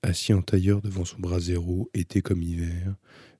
assis 0.00 0.32
en 0.32 0.40
tailleur 0.40 0.80
devant 0.80 1.04
son 1.04 1.18
brasero, 1.18 1.90
été 1.92 2.22
comme 2.22 2.42
hiver, 2.42 2.96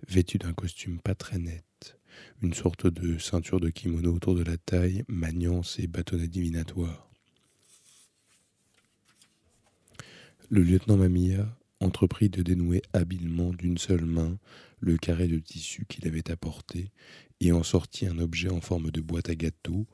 vêtu 0.06 0.36
d'un 0.36 0.52
costume 0.52 1.00
pas 1.00 1.14
très 1.14 1.38
net, 1.38 1.98
une 2.42 2.52
sorte 2.52 2.86
de 2.86 3.16
ceinture 3.16 3.60
de 3.60 3.70
kimono 3.70 4.12
autour 4.12 4.34
de 4.34 4.42
la 4.42 4.58
taille, 4.58 5.02
maniant 5.08 5.62
ses 5.62 5.86
bâtonnets 5.86 6.28
divinatoires. 6.28 7.08
Le 10.50 10.62
lieutenant 10.62 10.98
Mamiya 10.98 11.56
entreprit 11.80 12.28
de 12.28 12.42
dénouer 12.42 12.82
habilement 12.92 13.52
d'une 13.52 13.78
seule 13.78 14.04
main 14.04 14.38
le 14.80 14.96
carré 14.96 15.28
de 15.28 15.38
tissu 15.38 15.84
qu'il 15.86 16.06
avait 16.06 16.30
apporté 16.30 16.90
et 17.40 17.52
en 17.52 17.62
sortit 17.62 18.06
un 18.06 18.18
objet 18.18 18.50
en 18.50 18.60
forme 18.60 18.90
de 18.90 19.00
boîte 19.00 19.28
à 19.28 19.34
gâteau, 19.34 19.86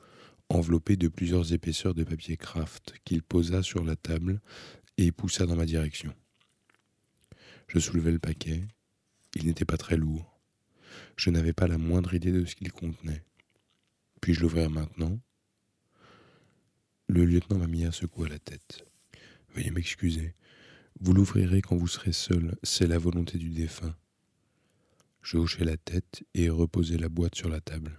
enveloppé 0.48 0.96
de 0.96 1.08
plusieurs 1.08 1.52
épaisseurs 1.52 1.94
de 1.94 2.04
papier 2.04 2.36
craft, 2.36 2.94
qu'il 3.04 3.22
posa 3.22 3.62
sur 3.62 3.84
la 3.84 3.96
table 3.96 4.40
et 4.98 5.12
poussa 5.12 5.46
dans 5.46 5.56
ma 5.56 5.66
direction. 5.66 6.14
Je 7.68 7.78
soulevai 7.78 8.12
le 8.12 8.18
paquet. 8.18 8.62
Il 9.34 9.46
n'était 9.46 9.64
pas 9.64 9.78
très 9.78 9.96
lourd. 9.96 10.40
Je 11.16 11.30
n'avais 11.30 11.54
pas 11.54 11.66
la 11.66 11.78
moindre 11.78 12.12
idée 12.14 12.32
de 12.32 12.44
ce 12.44 12.54
qu'il 12.54 12.70
contenait. 12.70 13.24
Puis-je 14.20 14.40
l'ouvrir 14.40 14.70
maintenant? 14.70 15.18
Le 17.08 17.24
lieutenant 17.24 17.58
m'a 17.58 17.66
mis 17.66 17.84
à 17.84 17.90
la 18.28 18.38
tête. 18.38 18.84
Veuillez 19.54 19.70
m'excuser. 19.70 20.34
Vous 21.00 21.12
l'ouvrirez 21.12 21.62
quand 21.62 21.76
vous 21.76 21.88
serez 21.88 22.12
seul, 22.12 22.56
c'est 22.62 22.86
la 22.86 22.98
volonté 22.98 23.38
du 23.38 23.50
défunt. 23.50 23.94
Je 25.22 25.36
hochai 25.36 25.64
la 25.64 25.76
tête 25.76 26.24
et 26.34 26.48
reposai 26.48 26.96
la 26.98 27.08
boîte 27.08 27.34
sur 27.34 27.48
la 27.48 27.60
table. 27.60 27.98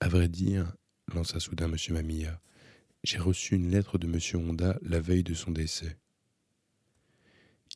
À 0.00 0.08
vrai 0.08 0.28
dire, 0.28 0.72
lança 1.12 1.40
soudain 1.40 1.70
M. 1.70 1.76
Mamilla, 1.90 2.40
j'ai 3.04 3.18
reçu 3.18 3.54
une 3.54 3.70
lettre 3.70 3.98
de 3.98 4.06
M. 4.06 4.48
Honda 4.48 4.78
la 4.82 5.00
veille 5.00 5.24
de 5.24 5.34
son 5.34 5.50
décès. 5.50 5.96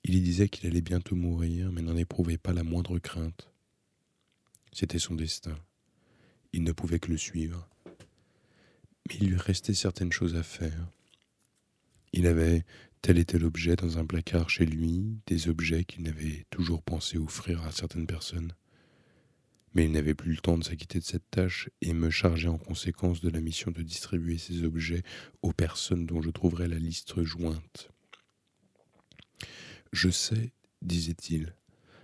Il 0.05 0.15
y 0.15 0.21
disait 0.21 0.49
qu'il 0.49 0.69
allait 0.69 0.81
bientôt 0.81 1.15
mourir, 1.15 1.71
mais 1.71 1.83
n'en 1.83 1.97
éprouvait 1.97 2.39
pas 2.39 2.53
la 2.53 2.65
moindre 2.65 2.99
crainte. 2.99 3.49
C'était 4.73 4.99
son 4.99 5.15
destin. 5.15 5.57
Il 6.53 6.64
ne 6.64 6.73
pouvait 6.73 6.99
que 6.99 7.11
le 7.11 7.19
suivre. 7.19 7.69
Mais 9.09 9.16
il 9.21 9.31
lui 9.31 9.37
restait 9.37 9.75
certaines 9.75 10.12
choses 10.12 10.35
à 10.35 10.43
faire. 10.43 10.88
Il 12.12 12.27
avait 12.27 12.64
tel 13.01 13.18
et 13.18 13.25
tel 13.25 13.44
objet 13.44 13.75
dans 13.75 13.98
un 13.98 14.07
placard 14.07 14.51
chez 14.51 14.66
lui, 14.66 15.18
des 15.27 15.48
objets 15.48 15.85
qu'il 15.85 16.03
n'avait 16.03 16.46
toujours 16.51 16.83
pensé 16.83 17.18
offrir 17.18 17.62
à 17.62 17.72
certaines 17.72 18.07
personnes. 18.07 18.53
Mais 19.75 19.87
il 19.87 19.92
n'avait 19.92 20.14
plus 20.14 20.33
le 20.33 20.40
temps 20.40 20.59
de 20.59 20.64
s'acquitter 20.64 20.98
de 20.98 21.05
cette 21.05 21.31
tâche 21.31 21.70
et 21.81 21.94
me 21.94 22.11
chargeait 22.11 22.48
en 22.48 22.59
conséquence 22.59 23.22
de 23.22 23.31
la 23.31 23.40
mission 23.40 23.70
de 23.70 23.83
distribuer 23.83 24.37
ces 24.37 24.64
objets 24.64 25.03
aux 25.40 25.53
personnes 25.53 26.07
dont 26.07 26.20
je 26.20 26.31
trouverais 26.31 26.68
la 26.68 26.79
liste 26.79 27.22
jointe. 27.22 27.90
Je 29.92 30.11
sais, 30.11 30.53
disait-il, 30.83 31.55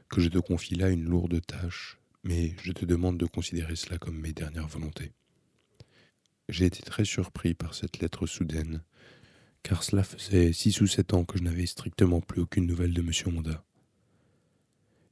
que 0.08 0.20
je 0.20 0.28
te 0.28 0.38
confie 0.38 0.74
là 0.74 0.88
une 0.88 1.04
lourde 1.04 1.44
tâche, 1.46 1.98
mais 2.24 2.54
je 2.62 2.72
te 2.72 2.84
demande 2.84 3.18
de 3.18 3.26
considérer 3.26 3.76
cela 3.76 3.98
comme 3.98 4.18
mes 4.18 4.32
dernières 4.32 4.68
volontés. 4.68 5.12
J'ai 6.48 6.64
été 6.64 6.82
très 6.82 7.04
surpris 7.04 7.52
par 7.52 7.74
cette 7.74 7.98
lettre 7.98 8.26
soudaine, 8.26 8.82
car 9.68 9.82
cela 9.82 10.02
faisait 10.02 10.54
six 10.54 10.80
ou 10.80 10.86
sept 10.86 11.12
ans 11.12 11.24
que 11.24 11.36
je 11.36 11.42
n'avais 11.42 11.66
strictement 11.66 12.22
plus 12.22 12.40
aucune 12.40 12.64
nouvelle 12.64 12.94
de 12.94 13.02
M. 13.02 13.10
Honda. 13.26 13.62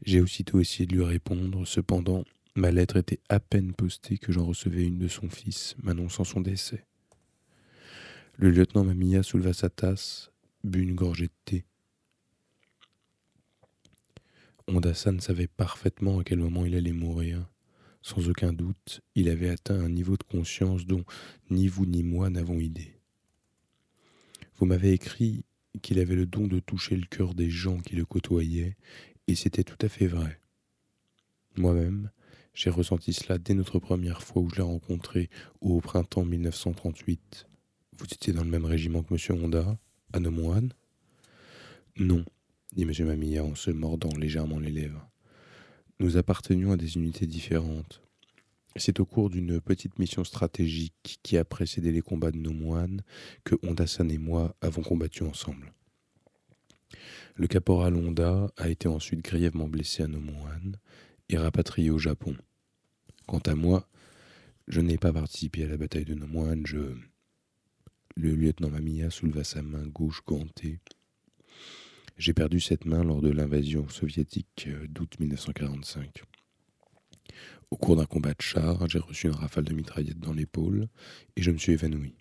J'ai 0.02 0.22
aussitôt 0.22 0.60
essayé 0.60 0.86
de 0.86 0.94
lui 0.94 1.04
répondre, 1.04 1.66
cependant 1.66 2.24
Ma 2.54 2.70
lettre 2.70 2.96
était 2.96 3.20
à 3.28 3.38
peine 3.38 3.74
postée 3.74 4.16
que 4.16 4.32
j'en 4.32 4.46
recevais 4.46 4.84
une 4.84 4.96
de 4.96 5.08
son 5.08 5.28
fils, 5.28 5.76
m'annonçant 5.82 6.24
son 6.24 6.40
décès. 6.40 6.86
Le 8.38 8.48
lieutenant 8.48 8.82
Mamia 8.82 9.22
souleva 9.22 9.52
sa 9.52 9.68
tasse, 9.68 10.30
but 10.64 10.80
une 10.80 10.94
gorgée 10.94 11.26
de 11.26 11.32
thé. 11.44 11.64
Honda-san 14.68 15.20
savait 15.20 15.48
parfaitement 15.48 16.20
à 16.20 16.24
quel 16.24 16.38
moment 16.38 16.64
il 16.64 16.74
allait 16.74 16.92
mourir. 16.92 17.46
Sans 18.00 18.30
aucun 18.30 18.54
doute, 18.54 19.02
il 19.14 19.28
avait 19.28 19.50
atteint 19.50 19.78
un 19.78 19.90
niveau 19.90 20.16
de 20.16 20.22
conscience 20.22 20.86
dont 20.86 21.04
ni 21.50 21.68
vous 21.68 21.84
ni 21.84 22.02
moi 22.02 22.30
n'avons 22.30 22.58
idée. 22.58 22.95
Vous 24.58 24.66
m'avez 24.66 24.92
écrit 24.92 25.44
qu'il 25.82 25.98
avait 25.98 26.14
le 26.14 26.26
don 26.26 26.46
de 26.46 26.58
toucher 26.58 26.96
le 26.96 27.06
cœur 27.06 27.34
des 27.34 27.50
gens 27.50 27.78
qui 27.78 27.94
le 27.94 28.06
côtoyaient, 28.06 28.76
et 29.26 29.34
c'était 29.34 29.64
tout 29.64 29.78
à 29.80 29.88
fait 29.88 30.06
vrai. 30.06 30.40
Moi-même, 31.56 32.10
j'ai 32.54 32.70
ressenti 32.70 33.12
cela 33.12 33.36
dès 33.38 33.54
notre 33.54 33.78
première 33.78 34.22
fois 34.22 34.40
où 34.40 34.48
je 34.48 34.56
l'ai 34.56 34.62
rencontré 34.62 35.28
au 35.60 35.80
printemps 35.80 36.24
1938. 36.24 37.46
Vous 37.98 38.06
étiez 38.06 38.32
dans 38.32 38.44
le 38.44 38.50
même 38.50 38.64
régiment 38.64 39.02
que 39.02 39.14
M. 39.14 39.44
Honda, 39.44 39.78
à 40.12 40.20
Nomoine 40.20 40.72
Non, 41.98 42.24
dit 42.74 42.84
M. 42.84 42.92
Mamilla 43.06 43.44
en 43.44 43.54
se 43.54 43.70
mordant 43.70 44.14
légèrement 44.16 44.58
les 44.58 44.72
lèvres. 44.72 45.06
Nous 46.00 46.16
appartenions 46.16 46.72
à 46.72 46.76
des 46.76 46.96
unités 46.96 47.26
différentes. 47.26 48.05
C'est 48.78 49.00
au 49.00 49.06
cours 49.06 49.30
d'une 49.30 49.60
petite 49.60 49.98
mission 49.98 50.22
stratégique 50.22 51.18
qui 51.22 51.38
a 51.38 51.44
précédé 51.44 51.92
les 51.92 52.02
combats 52.02 52.30
de 52.30 52.36
Nomoine 52.36 53.02
que 53.42 53.54
Honda-san 53.62 54.10
et 54.10 54.18
moi 54.18 54.54
avons 54.60 54.82
combattu 54.82 55.22
ensemble. 55.22 55.72
Le 57.36 57.46
caporal 57.46 57.96
Honda 57.96 58.50
a 58.56 58.68
été 58.68 58.86
ensuite 58.86 59.22
grièvement 59.22 59.68
blessé 59.68 60.02
à 60.02 60.08
Nomoine 60.08 60.76
et 61.30 61.38
rapatrié 61.38 61.90
au 61.90 61.98
Japon. 61.98 62.36
Quant 63.26 63.40
à 63.40 63.54
moi, 63.54 63.88
je 64.68 64.80
n'ai 64.80 64.98
pas 64.98 65.12
participé 65.12 65.64
à 65.64 65.68
la 65.68 65.76
bataille 65.76 66.04
de 66.04 66.14
Nomoine, 66.14 66.66
je... 66.66 66.94
Le 68.18 68.34
lieutenant 68.34 68.70
Mamiya 68.70 69.10
souleva 69.10 69.44
sa 69.44 69.60
main 69.60 69.86
gauche 69.86 70.22
gantée. 70.26 70.80
J'ai 72.16 72.32
perdu 72.32 72.60
cette 72.60 72.86
main 72.86 73.04
lors 73.04 73.20
de 73.20 73.30
l'invasion 73.30 73.88
soviétique 73.90 74.70
d'août 74.88 75.20
1945. 75.20 76.22
Au 77.70 77.76
cours 77.76 77.96
d'un 77.96 78.06
combat 78.06 78.32
de 78.32 78.42
char, 78.42 78.88
j'ai 78.88 78.98
reçu 78.98 79.26
une 79.26 79.34
rafale 79.34 79.64
de 79.64 79.74
mitraillette 79.74 80.18
dans 80.18 80.32
l'épaule 80.32 80.88
et 81.36 81.42
je 81.42 81.50
me 81.50 81.58
suis 81.58 81.72
évanoui. 81.72 82.14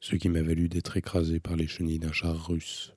Ce 0.00 0.16
qui 0.16 0.28
m'a 0.28 0.42
valu 0.42 0.68
d'être 0.68 0.96
écrasé 0.96 1.40
par 1.40 1.56
les 1.56 1.66
chenilles 1.66 1.98
d'un 1.98 2.12
char 2.12 2.46
russe. 2.46 2.94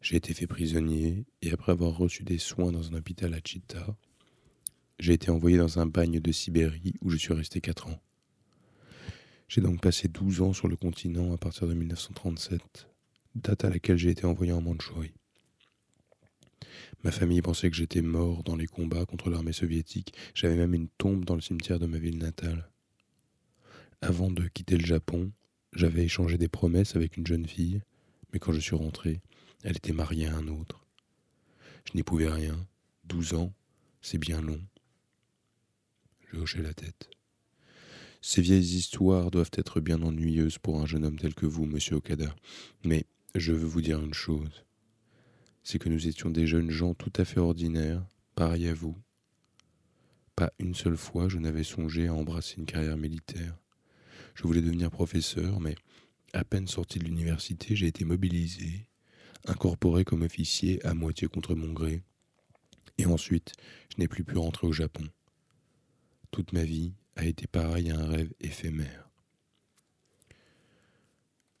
J'ai 0.00 0.16
été 0.16 0.34
fait 0.34 0.46
prisonnier 0.46 1.24
et 1.42 1.52
après 1.52 1.72
avoir 1.72 1.96
reçu 1.96 2.24
des 2.24 2.38
soins 2.38 2.72
dans 2.72 2.90
un 2.90 2.94
hôpital 2.94 3.34
à 3.34 3.40
Chita, 3.44 3.96
j'ai 4.98 5.14
été 5.14 5.30
envoyé 5.30 5.58
dans 5.58 5.78
un 5.78 5.86
bagne 5.86 6.20
de 6.20 6.32
Sibérie 6.32 6.94
où 7.02 7.10
je 7.10 7.16
suis 7.16 7.34
resté 7.34 7.60
quatre 7.60 7.88
ans. 7.88 8.00
J'ai 9.48 9.60
donc 9.60 9.80
passé 9.80 10.08
douze 10.08 10.40
ans 10.40 10.52
sur 10.52 10.68
le 10.68 10.76
continent 10.76 11.32
à 11.32 11.36
partir 11.36 11.66
de 11.66 11.74
1937, 11.74 12.88
date 13.34 13.64
à 13.64 13.70
laquelle 13.70 13.96
j'ai 13.96 14.10
été 14.10 14.24
envoyé 14.24 14.52
en 14.52 14.60
Mandchourie. 14.60 15.14
Ma 17.02 17.10
famille 17.10 17.42
pensait 17.42 17.70
que 17.70 17.76
j'étais 17.76 18.02
mort 18.02 18.42
dans 18.42 18.56
les 18.56 18.66
combats 18.66 19.06
contre 19.06 19.30
l'armée 19.30 19.52
soviétique. 19.52 20.14
J'avais 20.34 20.56
même 20.56 20.74
une 20.74 20.88
tombe 20.88 21.24
dans 21.24 21.34
le 21.34 21.40
cimetière 21.40 21.78
de 21.78 21.86
ma 21.86 21.98
ville 21.98 22.18
natale. 22.18 22.70
Avant 24.00 24.30
de 24.30 24.46
quitter 24.48 24.76
le 24.76 24.86
Japon, 24.86 25.32
j'avais 25.72 26.04
échangé 26.04 26.38
des 26.38 26.48
promesses 26.48 26.96
avec 26.96 27.16
une 27.16 27.26
jeune 27.26 27.46
fille, 27.46 27.82
mais 28.32 28.38
quand 28.38 28.52
je 28.52 28.60
suis 28.60 28.76
rentré, 28.76 29.20
elle 29.62 29.76
était 29.76 29.92
mariée 29.92 30.26
à 30.26 30.36
un 30.36 30.48
autre. 30.48 30.86
Je 31.84 31.92
n'y 31.94 32.02
pouvais 32.02 32.28
rien. 32.28 32.66
Douze 33.04 33.34
ans, 33.34 33.52
c'est 34.00 34.18
bien 34.18 34.40
long. 34.40 34.60
Je 36.32 36.38
hochai 36.38 36.62
la 36.62 36.74
tête. 36.74 37.10
Ces 38.20 38.40
vieilles 38.40 38.76
histoires 38.76 39.30
doivent 39.30 39.50
être 39.52 39.80
bien 39.80 40.02
ennuyeuses 40.02 40.58
pour 40.58 40.80
un 40.80 40.86
jeune 40.86 41.04
homme 41.04 41.18
tel 41.18 41.34
que 41.34 41.44
vous, 41.44 41.66
monsieur 41.66 41.96
Okada. 41.96 42.34
Mais 42.82 43.04
je 43.34 43.52
veux 43.52 43.66
vous 43.66 43.82
dire 43.82 44.00
une 44.00 44.14
chose. 44.14 44.63
C'est 45.64 45.78
que 45.78 45.88
nous 45.88 46.06
étions 46.06 46.30
des 46.30 46.46
jeunes 46.46 46.70
gens 46.70 46.94
tout 46.94 47.12
à 47.16 47.24
fait 47.24 47.40
ordinaires, 47.40 48.06
pareils 48.34 48.68
à 48.68 48.74
vous. 48.74 48.96
Pas 50.36 50.52
une 50.58 50.74
seule 50.74 50.96
fois 50.96 51.28
je 51.28 51.38
n'avais 51.38 51.64
songé 51.64 52.06
à 52.06 52.14
embrasser 52.14 52.56
une 52.58 52.66
carrière 52.66 52.98
militaire. 52.98 53.56
Je 54.34 54.42
voulais 54.42 54.60
devenir 54.60 54.90
professeur, 54.90 55.60
mais 55.60 55.74
à 56.34 56.44
peine 56.44 56.68
sorti 56.68 56.98
de 56.98 57.04
l'université, 57.04 57.74
j'ai 57.76 57.86
été 57.86 58.04
mobilisé, 58.04 58.88
incorporé 59.46 60.04
comme 60.04 60.22
officier 60.22 60.84
à 60.84 60.92
moitié 60.92 61.28
contre 61.28 61.54
mon 61.54 61.72
gré. 61.72 62.02
Et 62.98 63.06
ensuite, 63.06 63.52
je 63.90 64.00
n'ai 64.00 64.08
plus 64.08 64.24
pu 64.24 64.36
rentrer 64.36 64.66
au 64.66 64.72
Japon. 64.72 65.04
Toute 66.30 66.52
ma 66.52 66.64
vie 66.64 66.92
a 67.16 67.24
été 67.24 67.46
pareille 67.46 67.90
à 67.90 67.98
un 67.98 68.06
rêve 68.06 68.32
éphémère. 68.40 69.08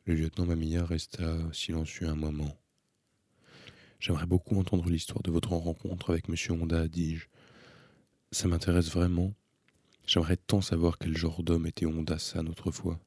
Le 0.04 0.14
lieutenant 0.14 0.46
Mamiya 0.46 0.84
resta 0.84 1.38
silencieux 1.52 2.08
un 2.08 2.16
moment. 2.16 2.54
J'aimerais 4.04 4.26
beaucoup 4.26 4.58
entendre 4.58 4.90
l'histoire 4.90 5.22
de 5.22 5.30
votre 5.30 5.52
rencontre 5.52 6.10
avec 6.10 6.28
M. 6.28 6.36
Honda, 6.50 6.88
dis-je. 6.88 7.24
Ça 8.32 8.48
m'intéresse 8.48 8.90
vraiment. 8.90 9.32
J'aimerais 10.06 10.36
tant 10.36 10.60
savoir 10.60 10.98
quel 10.98 11.16
genre 11.16 11.42
d'homme 11.42 11.66
était 11.66 11.86
Honda-san 11.86 12.46
autrefois. 12.50 13.00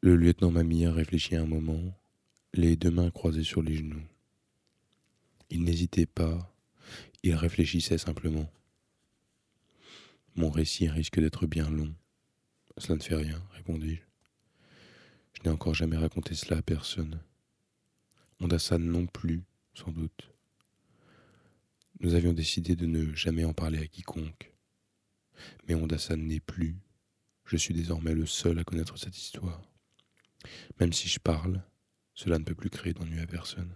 Le 0.00 0.16
lieutenant 0.16 0.50
Mamiya 0.50 0.92
réfléchit 0.92 1.36
un 1.36 1.46
moment, 1.46 1.96
les 2.52 2.74
deux 2.74 2.90
mains 2.90 3.12
croisées 3.12 3.44
sur 3.44 3.62
les 3.62 3.76
genoux. 3.76 4.02
Il 5.50 5.62
n'hésitait 5.62 6.06
pas, 6.06 6.52
il 7.22 7.36
réfléchissait 7.36 7.98
simplement. 7.98 8.50
Mon 10.34 10.50
récit 10.50 10.88
risque 10.88 11.20
d'être 11.20 11.46
bien 11.46 11.70
long. 11.70 11.94
Cela 12.76 12.96
ne 12.96 13.02
fait 13.02 13.14
rien, 13.14 13.40
répondis-je. 13.52 14.02
Je, 15.34 15.42
n'ai 15.44 15.50
encore 15.50 15.74
jamais 15.74 15.96
raconté 15.96 16.34
cela 16.34 16.58
à 16.58 16.62
personne. 16.62 17.20
Ondasan 18.40 18.78
non 18.78 19.06
plus, 19.06 19.42
sans 19.74 19.90
doute. 19.90 20.30
Nous 22.00 22.14
avions 22.14 22.32
décidé 22.32 22.76
de 22.76 22.86
ne 22.86 23.14
jamais 23.14 23.44
en 23.44 23.54
parler 23.54 23.78
à 23.78 23.86
quiconque. 23.86 24.52
Mais 25.66 25.74
Ondasan 25.74 26.16
n'est 26.16 26.40
plus. 26.40 26.76
Je 27.44 27.56
suis 27.56 27.74
désormais 27.74 28.14
le 28.14 28.26
seul 28.26 28.58
à 28.58 28.64
connaître 28.64 28.98
cette 28.98 29.16
histoire. 29.16 29.62
Même 30.80 30.92
si 30.92 31.08
je 31.08 31.18
parle, 31.18 31.62
cela 32.14 32.38
ne 32.38 32.44
peut 32.44 32.54
plus 32.54 32.70
créer 32.70 32.92
d'ennui 32.92 33.20
à 33.20 33.26
personne. 33.26 33.74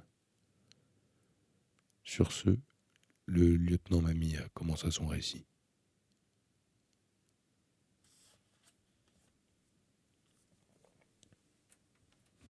Sur 2.05 2.33
ce, 2.33 2.59
le 3.27 3.57
lieutenant 3.57 4.03
Mamia 4.03 4.49
commença 4.55 4.91
son 4.91 5.07
récit. 5.07 5.47